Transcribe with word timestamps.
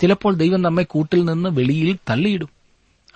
ചിലപ്പോൾ 0.00 0.34
ദൈവം 0.34 0.62
നമ്മെ 0.62 0.82
കൂട്ടിൽ 0.82 1.24
നിന്ന് 1.24 1.48
വെളിയിൽ 1.48 1.98
തള്ളിയിടും. 2.10 2.48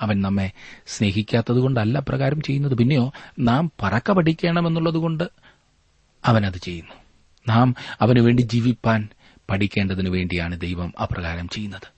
അവൻ 0.01 0.21
നമ്മെ 0.21 0.51
സ്നേഹിക്കാത്തതുകൊണ്ടല്ല 0.87 1.99
പ്രകാരം 1.99 2.43
ചെയ്യുന്നത്. 2.43 2.75
പിന്നെയോ 2.75 3.13
നാം 3.39 3.73
പറക്ക 3.83 4.13
പഠിക്കണമെന്നുള്ളതുകൊണ്ട് 4.13 5.25
അവനത് 6.25 6.59
ചെയ്യുന്നു. 6.59 6.93
നാം 7.49 7.75
അവനുവേണ്ടി 8.01 8.43
ജീവിപ്പാൻ 8.43 9.09
പഠിക്കേണ്ടതിനു 9.51 10.11
വേണ്ടിയാണ് 10.11 10.61
ദൈവം 10.61 10.93
അപ്രകാരം 11.03 11.49
ചെയ്യുന്നത്. 11.49 11.89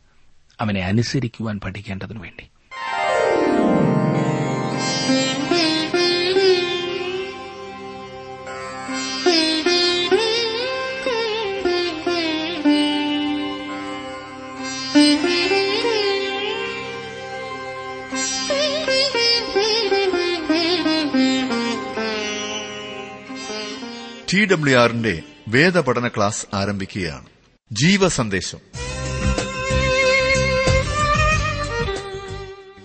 അവനെ 0.61 0.81
അനുസരിക്കുവാൻ 0.81 1.61
പഠിക്കേണ്ടതിനു 1.65 2.19
വേണ്ടി. 2.19 2.49
ടി 24.35 24.45
ഡബ്ല്യു 24.45 24.79
ആറിന്റെ 24.79 25.23
വേദപഠന 25.49 26.09
ക്ലാസ് 26.09 26.47
ആരംഭിക്കുകയാണ്. 26.55 27.27
ജീവ 27.73 27.91
ജീവസന്ദേശം. 27.91 28.59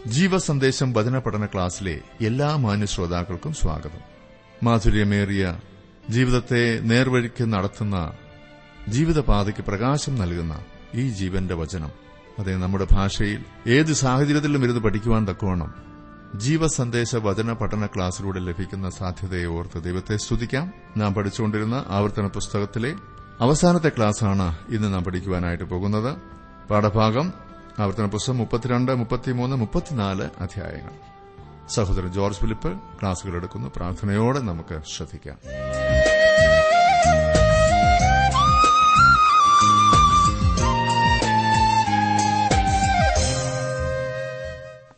ജീവസന്ദേശം 0.08 0.94
വചന 0.94 1.20
പഠന 1.20 1.46
ക്ലാസ്സിലെ 1.46 2.00
എല്ലാ 2.22 2.56
മാന്യ 2.56 2.86
ശ്രോതാക്കൾക്കും 2.86 3.54
സ്വാഗതം. 3.54 4.00
മാധുര്യമേറിയ 4.64 5.60
ജീവിതത്തെ 6.10 6.80
നേർവഴിക്ക് 6.82 7.54
നടത്തുന്ന 7.54 8.12
ജീവിതപാതയ്ക്ക് 8.88 9.62
പ്രകാശം 9.62 10.16
നൽകുന്ന 10.16 10.66
ഈ 10.96 11.10
ജീവന്റെ 11.10 11.56
വചനം. 11.56 11.92
അതെ 12.40 12.56
നമ്മുടെ 12.56 12.88
ഭാഷയിൽ 12.92 13.44
ഏത് 13.68 13.94
സാഹചര്യത്തിലും 13.94 14.64
ഇരുന്ന് 14.64 14.82
പഠിക്കുവാൻ 14.82 15.28
തക്കവണ്ണം 15.28 15.90
ജീവസന്ദേശ 16.36 17.16
വചന 17.16 17.54
പഠന 17.54 17.86
ക്ലാസ്സിലൂടെ 17.86 18.40
ലഭിക്കുന്ന 18.40 18.90
സാധ്യതയെ 18.90 19.46
ഓർത്ത് 19.46 19.84
ദൈവത്തെ 19.84 20.18
സ്തുതിക്കാം. 20.18 20.74
നാം 20.98 21.14
പഠിച്ചുകൊണ്ടിരുന്ന 21.14 21.86
ആവർത്തന 21.88 22.28
പുസ്തകത്തിലെ 22.28 22.96
അവസാനത്തെ 23.42 23.90
ക്ലാസ്സാണ് 23.90 24.58
ഇന്ന് 24.70 24.94
നാം 24.94 25.04
പഠിക്കുവാനായിട്ട് 25.04 25.64
പോകുന്നത്. 25.64 26.18
പാഠഭാഗം 26.70 27.34
ആവർത്തന 27.80 28.06
പുസ്തകം 28.06 28.38
മുപ്പത്തിരണ്ട് 28.38 28.96
മുപ്പത്തിമൂന്ന് 28.96 29.56
മുപ്പത്തിനാല് 29.56 30.30
അധ്യായങ്ങൾ. 30.40 30.92
സഹോദരൻ 31.70 32.14
ജോർജ് 32.14 32.38
ഫിലിപ്പ് 32.38 32.80
ക്ലാസുകൾ 33.02 33.36
എടുക്കുന്നു. 33.36 33.72
പ്രാർത്ഥനയോടെ 33.76 34.40
നമുക്ക് 34.40 34.82
ശ്രദ്ധിക്കാം. 34.96 35.38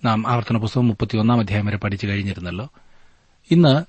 നാം 0.06 0.28
ആവർത്തന 0.28 0.58
പുസ്തകം 0.58 0.88
മുപ്പത്തിയൊന്നാം 0.88 1.40
അധ്യായം 1.40 1.66
വരെ 1.66 1.78
പഠിച്ചു 1.78 2.08
കഴിഞ്ഞിരുന്നല്ലോ. 2.08 2.70
ഇന്ന് 3.52 3.84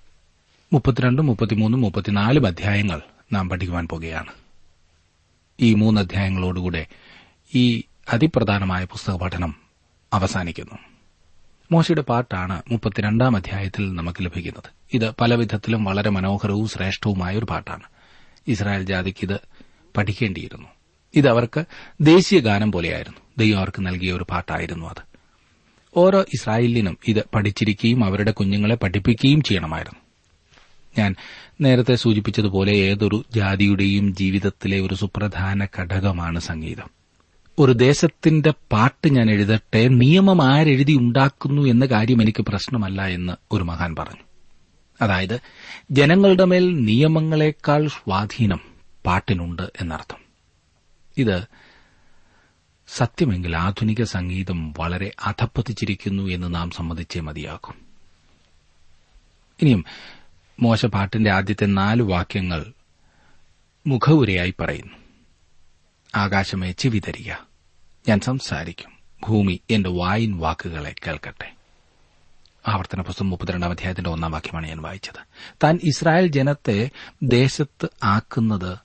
മുപ്പത്തിരണ്ടും 0.75 1.27
മുപ്പത്തിമൂന്നും 1.27 1.81
മുപ്പത്തിനാലും 1.81 2.47
അധ്യായങ്ങൾ 2.47 3.03
നാം 3.33 3.49
പഠിക്കുവാൻ 3.49 3.89
പോകുകയാണ്. 3.89 4.33
ഈ 5.61 5.75
മൂന്ന് 5.75 6.01
അധ്യായങ്ങളോടുകൂടെ 6.01 6.87
ഈ 7.55 7.83
അതിപ്രധാനമായ 8.13 8.85
പുസ്തക 8.85 9.17
പഠനം 9.17 9.55
അവസാനിക്കുന്നു. 10.13 10.79
മോശയുടെ 11.73 12.03
പാട്ടാണ് 12.03 12.63
മുപ്പത്തിരണ്ടാം 12.71 13.37
അധ്യായത്തിൽ 13.37 13.95
നമുക്ക് 13.95 14.25
ലഭിക്കുന്നത്. 14.25 14.71
ഇത് 14.95 15.11
പലവിധത്തിലും 15.11 15.85
വളരെ 15.85 16.11
മനോഹരവും 16.11 16.69
ശ്രേഷ്ഠവുമായ 16.69 17.39
ഒരു 17.39 17.45
പാട്ടാണ്. 17.45 17.83
ഇസ്രായേൽ 18.49 18.83
ജാതിക്ക് 18.83 19.25
ഇത് 19.25 19.41
പഠിക്കേണ്ടിയിരുന്നു. 19.97 20.69
ഇത് 21.15 21.29
അവർക്ക് 21.29 21.65
ദേശീയ 22.01 22.41
ഗാനം 22.41 22.73
പോലെയായിരുന്നു. 22.73 23.19
ദൈവം 23.39 23.59
അവർക്ക് 23.59 23.87
നൽകിയ 23.87 24.13
ഒരു 24.13 24.27
പാട്ടായിരുന്നു 24.31 24.87
അത്. 24.87 25.12
ഓരോ 25.97 26.21
ഇസ്രായേലിനും 26.21 26.99
ഇത് 27.09 27.25
പഠിച്ചിരിക്കുകയും 27.35 28.05
അവരുടെ 28.05 28.31
കുഞ്ഞുങ്ങളെ 28.31 28.75
പഠിപ്പിക്കുകയും 28.75 29.43
ചെയ്യണമായിരുന്നു. 29.43 30.01
ഞാൻ 30.99 31.15
നേരത്തെ 31.61 31.95
സൂചിപ്പിച്ചതുപോലെ 31.95 32.73
ഏതൊരു 32.73 33.25
ജാതിയുടെയും 33.35 34.15
ജീവിതത്തിലെ 34.15 34.81
ഒരു 34.81 34.95
സുപ്രധാന 34.95 35.67
ഘടകമാണ് 35.79 36.39
സംഗീതം. 36.39 36.89
ഒരു 37.59 37.73
ദേശത്തിന്റെ 37.73 38.53
പാട്ട് 38.73 39.09
ഞാൻ 39.09 39.31
എഴുതട്ടെ 39.31 39.89
നിയമം 39.89 40.43
ആരെഴുതി 40.43 40.93
ഉണ്ടാക്കുന്നു 40.93 41.63
എന്ന 41.63 41.87
കാര്യം 41.87 42.23
എനിക്ക് 42.23 42.43
പ്രശ്നമല്ല 42.43 43.03
എന്ന് 43.03 43.33
ഒരു 43.53 43.63
മഹാൻ 43.63 43.97
പറഞ്ഞു. 43.97 44.21
അതായത് 45.03 45.41
ജനങ്ങളുടെ 45.91 46.45
മേൽ 46.45 46.85
നിയമങ്ങളെക്കാൾ 46.85 47.89
സ്വാധീനം 47.89 48.61
പാട്ടിനുണ്ട് 49.07 49.63
എന്നർത്ഥം. 49.81 50.19
ഇത് 51.19 51.43
സത്യമെങ്കിൽ 52.97 53.57
ആധുനിക 53.57 54.03
സംഗീതം 54.03 54.73
വളരെ 54.79 55.11
അധപ്പതിച്ചിരിക്കുന്നു 55.25 56.23
എന്ന് 56.23 56.55
നാം 56.55 56.71
സമ്മതിച്ചേ 56.71 57.21
മതിയാകും. 57.21 57.75
ഇനിയും 59.63 59.85
മോശപാട്ടിന്റെ 60.61 61.31
ആദ്യത്തെ 61.31 61.67
നാല് 61.67 62.03
വാക്യങ്ങൾ 62.03 62.73
മുഖവുരയായി 63.87 64.55
പറയുന്നു. 64.61 64.93
ആകാശമേ 66.15 66.73
ചെവി 66.73 66.99
തരിക 66.99 67.33
ഞാൻ 68.09 68.21
സംസാരിക്കും. 68.21 68.93
ഭൂമി 69.29 69.61
എന്റെ 69.71 69.91
വായിൻ 69.91 70.39
വാക്കുകളെ 70.39 70.95
കേൾക്കട്ടെ. 71.07 71.53
ആവർത്തന 72.69 73.01
പുസ്തകം 73.01 73.31
മുപ്പത്തിരണ്ടാം 73.31 73.71
അധ്യായത്തിന്റെ 73.71 74.11
ഒന്നാം 74.11 74.31
വാക്യമാണ് 74.31 74.67
ഞാൻ 74.67 74.83
വായിച്ചത്. 74.83 75.27
താൻ 75.65 75.79
ഇസ്രായേൽ 75.83 76.27
ജനത്തെ 76.27 76.91
ദേശത്ത് 77.23 77.89
ആക്കുന്നത് 78.03 78.79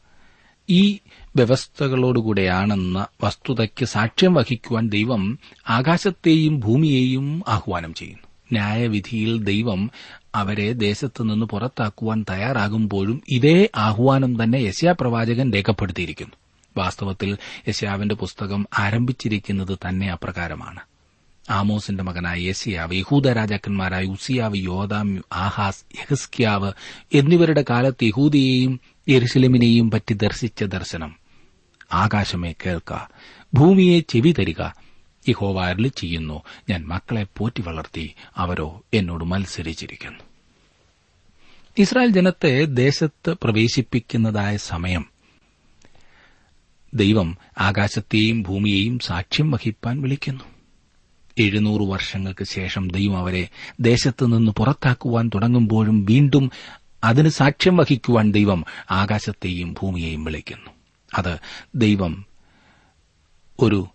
ഈ 0.69 0.99
വ്യവസ്ഥകളോടുകൂടെയാണെന്ന 1.37 3.05
വസ്തുതയ്ക്ക് 3.23 3.85
സാക്ഷ്യം 3.85 4.33
വഹിക്കുവാൻ 4.33 4.89
ദൈവം 4.89 5.39
ആകാശത്തെയും 5.69 6.59
ഭൂമിയെയും 6.59 7.43
ആഹ്വാനം 7.47 7.93
ചെയ്യുന്നു. 7.93 8.27
ന്യായവിധിയിൽ 8.51 9.43
ദൈവം 9.43 9.91
അവരെ 10.35 10.73
ദേശത്തു 10.73 11.23
നിന്ന് 11.23 11.45
പുറത്താക്കുവാൻ 11.45 12.25
തയ്യാറാകുമ്പോഴും 12.29 13.21
ഇതേ 13.29 13.69
ആഹ്വാനം 13.75 14.43
തന്നെ 14.43 14.57
യശ്യാപ്രവാചകൻ 14.57 15.53
രേഖപ്പെടുത്തിയിരിക്കുന്നു. 15.53 16.35
വാസ്തവത്തിൽ 16.77 17.37
യശ്യാവിന്റെ 17.67 18.15
പുസ്തകം 18.15 18.67
ആരംഭിച്ചിരിക്കുന്നത് 18.79 19.77
തന്നെ 19.77 20.11
അപ്രകാരമാണ്. 20.11 20.79
ആമോസിന്റെ 21.49 22.03
മകനായ 22.03 22.39
യസിയാവ് 22.39 22.95
യഹൂദ 22.95 23.27
രാജാക്കന്മാരായ 23.27 24.05
ഉസിയാവ് 24.05 24.57
യോദാം 24.57 25.23
ആഹാസ് 25.33 25.83
യഹസ്കിയാവ് 25.99 26.71
എന്നിവരുടെ 27.13 27.65
കാലത്ത് 27.69 28.03
യഹൂദിയെയും 28.03 28.79
യെരുസലമിനെയും 29.09 29.91
പറ്റി 29.91 30.13
ദർശിച്ച 30.13 30.63
ദർശനം. 30.63 31.26
ആകാശമേ 31.93 32.53
കേൾക്ക 32.65 33.07
ഭൂമിയെ 33.53 33.99
ചെവി 33.99 34.35
തരിക. 34.39 34.61
യഹോവ 35.29 35.87
ചെയ്യുന്നു 35.87 36.41
ഞാൻ 36.69 36.87
മക്കളെ 36.87 37.27
പോറ്റി 37.37 37.61
വളർത്തി 37.61 38.15
അവരോ 38.37 38.83
എന്നോട് 38.93 39.23
മത്സരിച്ചിരിക്കുന്നു. 39.23 40.19
ഇസ്രായേൽ 41.77 42.09
ജനത്തെ 42.09 42.65
ദേശത്ത് 42.65 43.35
പ്രവേശിപ്പിക്കുന്നതായ 43.43 44.57
സമയം. 44.57 45.05
ദൈവം 46.93 47.37
ആകാശത്തെയും 47.59 48.41
ഭൂമിയെയും 48.41 48.99
സാക്ഷ്യം 48.99 49.51
വഹിപ്പാൻ 49.51 50.01
വിളിക്കുന്നു. 50.01 50.43
എഴുന്നൂറ് 51.37 51.89
വർഷങ്ങൾക്ക് 51.89 52.43
ശേഷം 52.43 52.87
ദൈവം 52.87 53.17
അവരെ 53.17 53.47
ദേശത്ത് 53.79 54.25
നിന്ന് 54.25 54.51
പുറത്താക്കുവാൻ 54.51 55.29
തുടങ്ങുമ്പോഴും 55.35 56.05
വീണ്ടും 56.05 56.51
അതിന് 57.03 57.29
സാക്ഷ്യം 57.29 57.77
വഹിക്കുവാൻ 57.77 58.31
ദൈവം 58.31 58.65
ആകാശത്തെയും 58.91 59.73
ഭൂമിയെയും 59.73 60.23
വിളിക്കുന്നു. 60.23 60.76
അത് 61.17 61.39
ദൈവം 61.75 62.25
ഒരു 63.59 63.87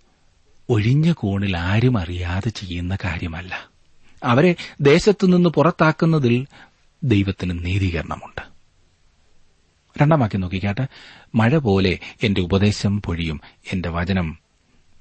ഒഴിഞ്ഞ 0.68 1.12
കോണിൽ 1.12 1.56
ആരും 1.56 1.98
അറിയാതെ 1.98 2.50
ചെയ്യുന്ന 2.50 2.98
കാര്യമല്ല. 3.04 3.68
അവരെ 4.24 4.54
ദേശത്തുനിന്ന് 4.80 5.48
പുറത്താക്കുന്നതിൽ 5.48 6.46
ദൈവത്തിന് 7.04 7.66
നീതീകരണമുണ്ട്. 7.66 8.52
രണ്ടാം 10.02 10.20
വാക്യം 10.20 10.40
നോക്കിക്കാട്ടെ. 10.40 10.86
മഴ 11.34 11.56
പോലെ 11.56 11.98
എന്റെ 12.22 12.40
ഉപദേശം 12.40 13.02
പൊഴിയും 13.02 13.40
എന്റെ 13.72 13.88
വചനം 13.88 14.38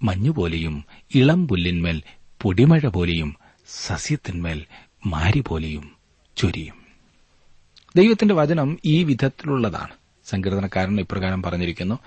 മഞ്ഞുപോലെയും 0.03 0.85
ഇളം 1.15 1.47
പുല്ലിന്മേൽ 1.47 2.03
പൊടിമഴ 2.41 2.87
പോലെയും 2.87 3.35
സസ്യത്തിന്മേൽ 3.67 4.65
മാരി 5.05 5.39
പോലെയും 5.39 5.91
ചൊരിയും. 6.37 6.75
ദൈവത്തിന്റെ 7.95 8.35
വചനം 8.35 8.79
ഈ 8.85 9.03
വിധത്തിലുള്ളതാണ്. 9.03 10.00
സങ്കീർത്തനക്കാരൻ 10.25 10.99
ഇപ്രകാരം 10.99 11.43
പറഞ്ഞിരിക്കുന്നു. 11.43 11.99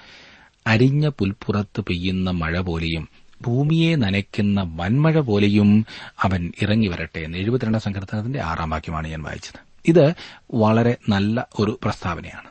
അരിഞ്ഞ 0.66 1.08
പുൽപ്പുറത്ത് 1.08 1.81
പെയ്യുന്ന 1.81 2.31
മഴ 2.31 2.61
പോലെയും 2.61 3.08
ഭൂമിയെ 3.43 3.96
നനയ്ക്കുന്ന 3.96 4.72
വൻമഴ 4.76 5.20
പോലെയും 5.20 5.87
അവൻ 6.22 6.52
ഇറങ്ങി 6.62 6.87
വരട്ടെ 6.87 7.20
എന്ന് 7.20 7.38
എഴുപത്തിരണ്ടാം 7.38 7.82
സങ്കീർത്തനത്തിന്റെ 7.82 8.43
ആറാം 8.43 8.70
വാക്യമാണ് 8.70 9.08
ഞാൻ 9.08 9.22
വായിച്ചത്. 9.22 9.61
ഇത് 9.88 10.14
വളരെ 10.55 10.96
നല്ല 11.08 11.49
ഒരു 11.58 11.78
പ്രസ്താവനയാണ്. 11.82 12.49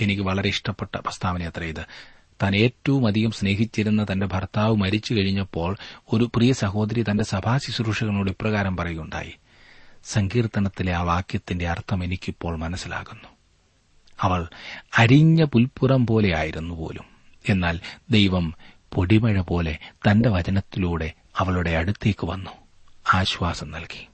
എനിക്ക് 0.00 0.22
വളരെ 0.22 0.48
ഇഷ്ടപ്പെട്ട 0.48 0.96
പ്രസ്താവന 0.96 1.42
അത്ര 1.42 1.64
ഇത്. 1.64 1.84
താൻ 2.42 2.56
ഏറ്റവും 2.56 3.06
അധികം 3.06 3.30
സ്നേഹിച്ചിരുന്ന 3.30 4.06
തന്റെ 4.12 4.26
ഭർത്താവ് 4.26 4.76
മരിച്ചു 4.76 5.14
കഴിഞ്ഞപ്പോൾ 5.14 5.76
ഒരു 6.12 6.30
പ്രിയ 6.34 6.52
സഹോദരി 6.52 7.02
തന്റെ 7.02 7.24
സഭാ 7.24 7.58
ശുശ്രൂഷകനോട് 7.58 8.30
ഇപ്രകാരം 8.30 8.76
പറയുകയുണ്ടായി. 8.76 9.32
സങ്കീർത്തനത്തിലെ 10.04 10.92
ആ 10.92 11.02
വാക്യത്തിന്റെ 11.02 11.68
അർത്ഥം 11.68 12.04
എനിക്കിപ്പോൾ 12.04 12.56
മനസ്സിലാകുന്നു. 12.56 13.31
അവൾ 14.20 14.48
അരിഞ്ഞ 14.98 15.44
പുൽപ്പുറം 15.44 16.06
പോലെയായിരുന്നു 16.06 16.74
പോലും. 16.74 17.04
എന്നാൽ 17.48 17.80
ദൈവം 18.10 18.54
പൊടിമഴ 18.92 19.40
പോലെ 19.40 19.78
തന്റെ 19.92 20.28
വചനത്തിലൂടെ 20.28 21.12
അവളുടെ 21.38 21.70
അടുത്തേക്ക് 21.70 22.26
വന്നു. 22.26 22.50
ആശ്വാസം 23.14 23.70
നൽകി. 23.70 24.08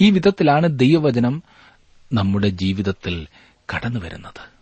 ഈ 0.00 0.10
വിധത്തിലാണ് 0.10 0.78
ദൈവവചനം 0.78 1.42
നമ്മുടെ 2.12 2.48
ജീവിതത്തിൽ 2.48 3.26
കടന്നുവരുന്നത് 3.74 4.54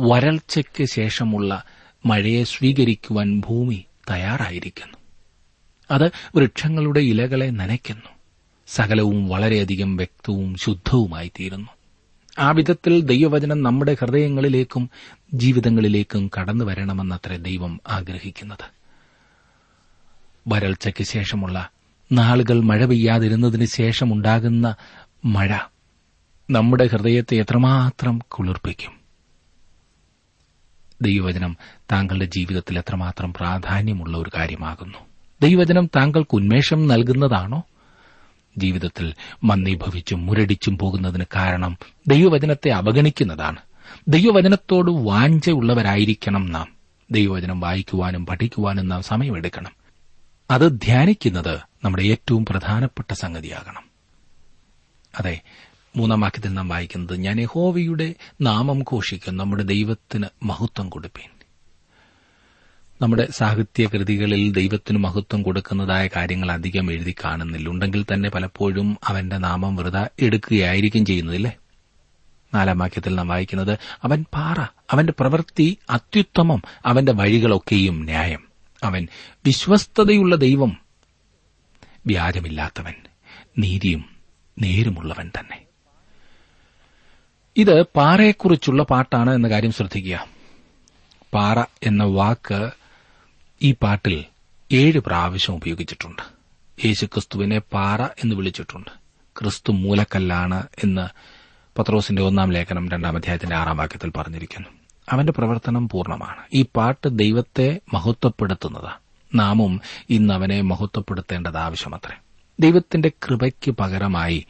വരൾച്ചയ്ക്ക് 0.00 0.84
ശേഷമുള്ള 0.84 1.64
മഴയെ 2.06 2.44
സ്വീകരിക്കുവാൻ 2.44 3.40
ഭൂമി 3.40 3.84
തയ്യാറായിരിക്കുന്നു. 4.10 4.98
അത് 5.90 6.10
വൃക്ഷങ്ങളുടെ 6.36 7.00
ഇലകളെ 7.00 7.46
നനയ്ക്കുന്നു. 7.46 8.08
സകലവും 8.68 9.28
വളരെയധികം 9.28 9.96
വ്യക്തവും 9.96 10.56
ശുദ്ധവുമായി 10.56 11.32
തീരുന്നു 11.40 11.81
ആ 12.38 12.50
വിധത്തിൽ 12.50 13.00
ദൈവവചനം 13.00 13.62
നമ്മുടെ 13.62 13.96
ഹൃദയങ്ങളിലേക്കും 14.00 14.90
ജീവിതങ്ങളിലേക്കും 15.34 16.30
കടന്നു 16.40 16.64
വരണമെന്നത്ര 16.64 17.36
ദൈവം 17.36 17.80
ആഗ്രഹിക്കുന്നത്. 17.88 18.70
വരൾച്ചയ്ക്ക് 20.48 21.04
ശേഷമുള്ള 21.04 21.68
നാളുകൾ 22.12 22.60
മഴ 22.60 22.84
പെയ്യാതിരുന്നതിന് 22.84 23.64
ശേഷമുണ്ടാകുന്ന 23.64 24.74
മഴ 25.24 25.58
നമ്മുടെ 26.50 26.86
ഹൃദയത്തെ 26.86 27.36
എത്രമാത്രം 27.36 28.18
കുളിർപ്പിക്കും. 28.18 28.92
ദൈവവചനം 31.02 31.56
താങ്കളുടെ 31.92 32.24
ജീവിതത്തിൽ 32.24 32.78
എത്രമാത്രം 32.78 33.32
പ്രാധാന്യമുള്ള 33.32 34.18
ഒരു 34.18 34.30
കാര്യമാകുന്നു. 34.34 34.98
ദൈവവചനം 35.42 35.86
താങ്കൾക്ക് 35.86 36.36
ഉന്മേഷം 36.36 36.88
നൽകുന്നതാണോ? 36.88 37.62
ജീവിതത്തിൽ 38.58 39.14
മന്ദീഭവിച്ചും 39.44 40.26
മുരടിച്ചും 40.26 40.78
പോകുന്നതിന് 40.78 41.24
കാരണം 41.36 41.78
ദൈവവചനത്തെ 42.06 42.68
അവഗണിക്കുന്നതാണ്. 42.70 43.56
ദൈവവചനത്തോട് 44.08 44.90
വാഞ്ചയുള്ളവരായിരിക്കണം 44.90 46.52
നാം. 46.52 46.68
ദൈവവചനം 47.10 47.60
വായിക്കുവാനും 47.60 48.26
പഠിക്കുവാനും 48.26 48.88
നാം 48.88 49.02
സമയമെടുക്കണം. 49.02 49.72
അത് 50.50 50.80
ധ്യാനിക്കുന്നത് 50.80 51.58
നമ്മുടെ 51.84 52.02
ഏറ്റവും 52.02 52.46
പ്രധാനപ്പെട്ട 52.46 53.12
സംഗതിയാകണം. 53.12 53.82
അതെ 55.18 55.40
മൂന്നാം 55.96 56.20
വാക്യത്തിൽ 56.20 56.54
നാം 56.54 56.68
വായിക്കുന്നത് 56.68 57.16
ഞാൻ 57.16 57.40
യഹോവയുടെ 57.40 58.14
നാമം 58.40 58.78
ഘോഷിക്കും 58.78 59.36
നമ്മുടെ 59.36 59.62
ദൈവത്തിന് 59.62 60.26
മഹത്വം 60.42 60.90
കൊടുപ്പീൻ. 60.90 61.41
നമ്മുടെ 63.02 63.30
സാഹിത്യ 63.30 63.86
കൃതികളിൽ 63.86 64.52
ദൈവത്തിന് 64.52 64.98
മഹത്വം 64.98 65.42
കൊടുക്കുന്നതായ 65.42 66.08
കാര്യങ്ങൾ 66.16 66.50
അധികം 66.52 66.92
എഴുതി 66.92 67.14
കാണുന്നില്ല. 67.24 67.68
ഉണ്ടെങ്കിൽ 67.68 68.06
തന്നെ 68.12 68.30
പലപ്പോഴും 68.30 68.98
അവന്റെ 69.04 69.38
നാമം 69.38 69.76
വെറുത 69.76 69.96
എടുക്കുകയായിരിക്കും 70.20 71.06
ചെയ്യുന്നതില്ലേ 71.06 71.56
നാലാം 72.54 72.78
വാക്യത്തിൽ 72.78 73.14
നാം 73.14 73.28
വായിക്കുന്നത് 73.28 73.78
അവൻ 74.04 74.24
പാറ 74.34 74.60
അവന്റെ 74.90 75.12
പ്രവൃത്തി 75.20 75.78
അത്യുത്തമം 75.90 76.62
അവന്റെ 76.86 77.12
വഴികളൊക്കെയും 77.12 78.04
ന്യായം. 78.04 78.42
അവൻ 78.84 79.08
വിശ്വസ്തതയുള്ള 79.46 80.36
ദൈവം 80.36 80.76
വ്യാജമില്ലാത്തവൻ 82.06 82.94
നീതിയും 83.58 84.04
നേരുമുള്ളവൻ 84.60 85.30
തന്നെ. 85.38 85.62
ഇത് 87.56 87.82
പാറയെക്കുറിച്ചുള്ള 87.82 88.82
പാട്ടാണ് 88.82 89.34
എന്ന 89.34 89.48
കാര്യം 89.48 89.72
ശ്രദ്ധിക്കുക. 89.72 90.26
പാറ 91.34 91.64
എന്ന 91.82 92.04
വാക്ക് 92.04 92.70
ഈ 93.62 93.74
പാട്ടിൽ 93.82 94.24
ഏഴ് 94.72 94.98
പ്രാവശ്യം 94.98 95.54
ഉപയോഗിച്ചിട്ടുണ്ട്. 95.54 96.22
യേശുക്രിസ്തുവിനെ 96.86 97.58
പാറ 97.58 98.02
എന്ന് 98.02 98.34
വിളിച്ചിട്ടുണ്ട്. 98.34 98.90
ക്രിസ്തു 99.38 99.72
മൂലക്കല്ലാണ് 99.72 100.62
എന്ന് 100.84 101.08
പത്രോസിന്റെ 101.78 102.22
ഒന്നാം 102.22 102.52
ലേഖനം 102.52 102.88
രണ്ടാം 102.88 103.16
അധ്യായത്തിന്റെ 103.16 103.56
ആറാം 103.56 103.76
വാക്യത്തിൽ 103.76 104.10
പറഞ്ഞിരിക്കുന്നു. 104.10 104.68
അവന്റെ 105.10 105.32
പ്രവർത്തനം 105.32 105.88
പൂർണമാണ്. 105.88 106.42
ഈ 106.54 106.66
പാട്ട് 106.76 107.08
ദൈവത്തെ 107.08 107.80
മഹത്വപ്പെടുത്തുന്നതാണ് 107.94 108.98
നാമും 109.34 109.80
ഇന്ന് 110.10 110.34
അവനെ 110.34 110.60
മഹത്വപ്പെടുത്തേണ്ടത് 110.60 111.56
ആവശ്യമത്രേ. 111.56 112.16
ദൈവത്തിന്റെ 112.60 113.08
കൃപയ്ക്ക് 113.08 113.70
പകരമായി 113.70 114.46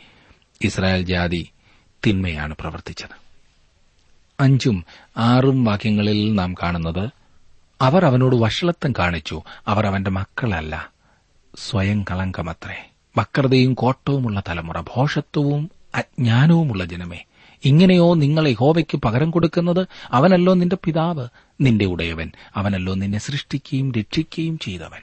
ഇസ്രായേൽ 0.62 1.02
ജാതി 1.02 1.50
തിന്മയാണ് 2.06 2.54
പ്രവർത്തിച്ചത്. 2.60 3.22
അഞ്ചും 4.40 4.84
ആറും 5.16 5.64
വാക്യങ്ങളിൽ 5.64 6.34
നാം 6.34 6.54
കാണുന്നത് 6.54 7.21
അവർ 7.82 8.04
അവനോട് 8.04 8.36
വഷളത്വം 8.36 8.92
കാണിച്ചു. 8.98 9.42
അവർ 9.66 9.86
അവന്റെ 9.86 10.10
മക്കളല്ല. 10.10 10.90
സ്വയം 11.56 12.02
കളങ്കമത്രേ. 12.02 12.90
വക്രതയും 13.18 13.74
കോട്ടവുമുള്ള 13.74 14.42
തലമുറ 14.48 14.80
ഭോഷത്വവും 14.80 15.70
അജ്ഞാനവുമുള്ള 15.94 16.84
ജനമേ. 16.84 17.24
ഇങ്ങനെയോ 17.64 18.14
നിങ്ങളെ 18.14 18.50
യഹോവയ്ക്ക് 18.50 18.98
പകരം 18.98 19.30
കൊടുക്കുന്നത് 19.30 19.86
അവനല്ലോ 20.10 20.54
നിന്റെ 20.54 20.76
പിതാവ് 20.84 21.28
നിന്റെ 21.60 21.84
ഉടയവൻ. 21.84 22.32
അവനല്ലോ 22.56 22.94
നിന്നെ 22.94 23.18
സൃഷ്ടിക്കുകയും 23.18 23.92
രക്ഷിക്കുകയും 23.92 24.58
ചെയ്തവൻ. 24.58 25.00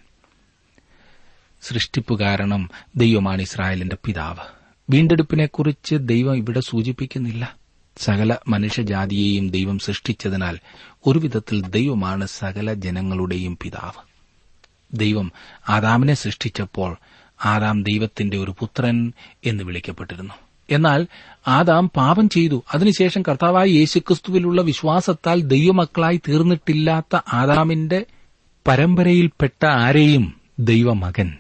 സൃഷ്ടിപ്പ് 1.61 2.19
കാരണം 2.19 2.69
ദൈവമാണ് 2.95 3.41
ഇസ്രായേലിന്റെ 3.41 3.97
പിതാവ്. 4.05 4.45
വീണ്ടെടുപ്പിനെക്കുറിച്ച് 4.89 5.95
ദൈവം 5.95 6.37
ഇവിടെ 6.37 6.59
സൂചിപ്പിക്കുന്നില്ല. 6.59 7.58
സകല 7.99 8.35
മനുഷ്യജാതിയെയും 8.47 9.49
ദൈവം 9.49 9.79
സൃഷ്ടിച്ചതിനാൽ 9.79 10.59
ഒരുവിധത്തിൽ 11.05 11.67
ദൈവമാണ് 11.67 12.27
സകല 12.27 12.73
ജനങ്ങളുടെയും 12.73 13.57
പിതാവ്. 13.61 14.09
ദൈവം 14.93 15.31
ആദാമിനെ 15.69 16.13
സൃഷ്ടിച്ചപ്പോൾ 16.13 16.97
ആദാം 17.45 17.83
ദൈവത്തിന്റെ 17.83 18.37
ഒരു 18.37 18.55
പുത്രൻ 18.59 19.13
എന്ന് 19.45 19.63
വിളിക്കപ്പെട്ടിരുന്നു. 19.63 20.33
എന്നാൽ 20.71 21.07
ആദാം 21.47 21.89
പാപം 21.89 22.29
ചെയ്തു. 22.29 22.63
അതിനുശേഷം 22.73 23.21
കർത്താവായ 23.21 23.67
യേശുക്രിസ്തുവിലുള്ള 23.67 24.61
വിശ്വാസത്താൽ 24.61 25.41
ദൈവമക്കളായി 25.41 26.21
തീർന്നിട്ടില്ലാത്ത 26.29 27.19
ആദാമിന്റെ 27.33 28.05
പരമ്പരയിൽപ്പെട്ട 28.67 29.65
ആരെയും 29.65 30.41
ദൈവമകൻ 30.59 31.37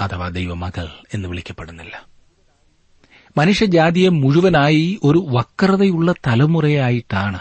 അഥവാ 0.00 0.28
ദൈവമകൾ 0.28 0.88
എന്ന് 1.14 1.28
വിളിക്കപ്പെടുന്നില്ല. 1.28 2.15
മനുഷ്യജാതിയെ 3.36 4.08
മുഴുവനായി 4.08 5.00
ഒരു 5.04 5.18
വക്രതയുള്ള 5.28 6.12
തലമുറയായിട്ടാണ് 6.12 7.40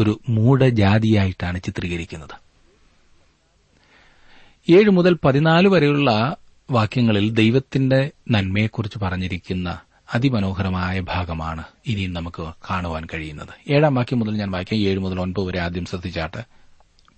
ഒരു 0.00 0.20
മൂഢജാതിയായിട്ടാണ് 0.28 1.60
ചിത്രീകരിക്കുന്നത്. 1.62 2.42
ഏഴ് 4.72 4.90
മുതൽ 4.90 5.18
പതിനാല് 5.24 5.68
വരെയുള്ള 5.68 6.36
വാക്യങ്ങളിൽ 6.70 7.30
ദൈവത്തിന്റെ 7.30 8.10
നന്മയെക്കുറിച്ച് 8.30 8.98
പറഞ്ഞിരിക്കുന്ന 8.98 9.78
അതിമനോഹരമായ 10.14 11.00
ഭാഗമാണ് 11.00 11.64
ഇനിയും 11.86 12.12
നമുക്ക് 12.12 12.42
കാണുവാൻ 12.70 13.06
കഴിയുന്നത്. 13.14 13.72
ഏഴാം 13.72 13.94
വാക്യം 13.94 14.18
മുതൽ 14.18 14.36
ഞാൻ 14.36 14.50
വായിക്കാം. 14.50 14.78
ഏഴ് 14.78 14.98
മുതൽ 14.98 15.20
ഒൻപത് 15.20 15.44
വരെ 15.44 15.58
ആദ്യം 15.58 15.84
ശ്രദ്ധിച്ചാട്ട്. 15.84 16.44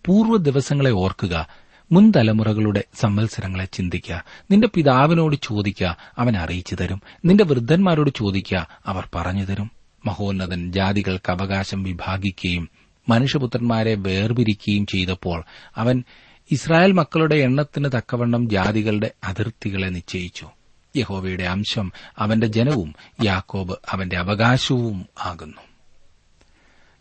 പൂർവ 0.06 0.36
ദിവസങ്ങളെ 0.36 0.90
ഓർക്കുക. 0.90 1.63
മുൻ 1.92 2.12
തലമുറകളുടെ 2.16 2.84
സംവത്സരങ്ങളെ 2.94 3.64
ചിന്തിക്കുക. 3.64 4.24
നിന്റെ 4.50 4.68
പിതാവിനോട് 4.74 5.36
ചോദിക്കുക 5.42 5.96
അവൻ 6.18 6.36
അറിയിച്ചു 6.36 6.74
തരും. 6.74 7.02
നിന്റെ 7.24 7.44
വൃദ്ധന്മാരോട് 7.44 8.10
ചോദിക്കുക 8.16 8.68
അവർ 8.86 9.08
പറഞ്ഞു 9.14 9.44
തരും. 9.44 9.70
മഹോന്നതൻ 10.06 10.72
ജാതികൾക്ക് 10.72 11.30
അവകാശം 11.30 11.82
വിഭാഗിക്കുകയും 11.82 12.68
മനുഷ്യപുത്രന്മാരെ 13.08 13.94
വേർപിരിക്കുകയും 13.94 14.86
ചെയ്തപ്പോൾ 14.86 15.44
അവൻ 15.76 16.04
ഇസ്രായേൽ 16.50 16.92
മക്കളുടെ 16.92 17.34
എണ്ണത്തിന് 17.34 17.88
തക്കവണ്ണം 17.88 18.50
ജാതികളുടെ 18.50 19.10
അതിർത്തികളെ 19.24 19.88
നിശ്ചയിച്ചു. 19.88 20.48
യഹോവയുടെ 20.96 21.44
അംശം 21.44 21.92
അവന്റെ 22.18 22.46
ജനവും 22.46 22.94
യാക്കോബ് 23.24 23.76
അവന്റെ 23.90 24.18
അവകാശവും 24.18 25.06
ആകുന്നു. 25.24 25.60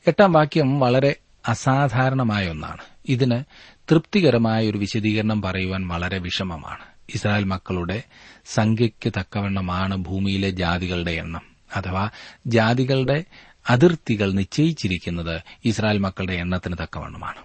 എട്ടാം 0.07 0.31
വാക്യം 0.31 0.79
വളരെ 0.79 1.15
അസാധാരണമായ 1.47 2.49
ഒന്നാണ്. 2.49 2.81
ഇതിന് 3.09 3.43
തൃപ്തികരമായ 3.91 4.69
ഒരു 4.69 4.77
വിശദീകരണം 4.77 5.41
പറയുവാൻ 5.41 5.87
വളരെ 5.87 6.17
വിഷമമാണ്. 6.17 6.83
ഇസ്രായേൽ 7.15 7.43
മക്കളുടെ 7.43 8.03
സംഖ്യയ്ക്ക് 8.45 9.13
തക്കവണ്ണമാണ് 9.19 9.95
ഭൂമിയിലെ 9.95 10.49
ജാതികളുടെ 10.49 11.11
എണ്ണം. 11.11 11.41
അഥവാ 11.75 12.09
ജാതികളുടെ 12.47 13.23
അതിർത്തികൾ 13.69 14.31
നിശ്ചയിച്ചിരിക്കുന്നത് 14.31 15.41
ഇസ്രായേൽ 15.65 15.97
മക്കളുടെ 15.97 16.33
എണ്ണത്തിന് 16.33 16.75
തക്കവണ്ണമാണ്. 16.83 17.37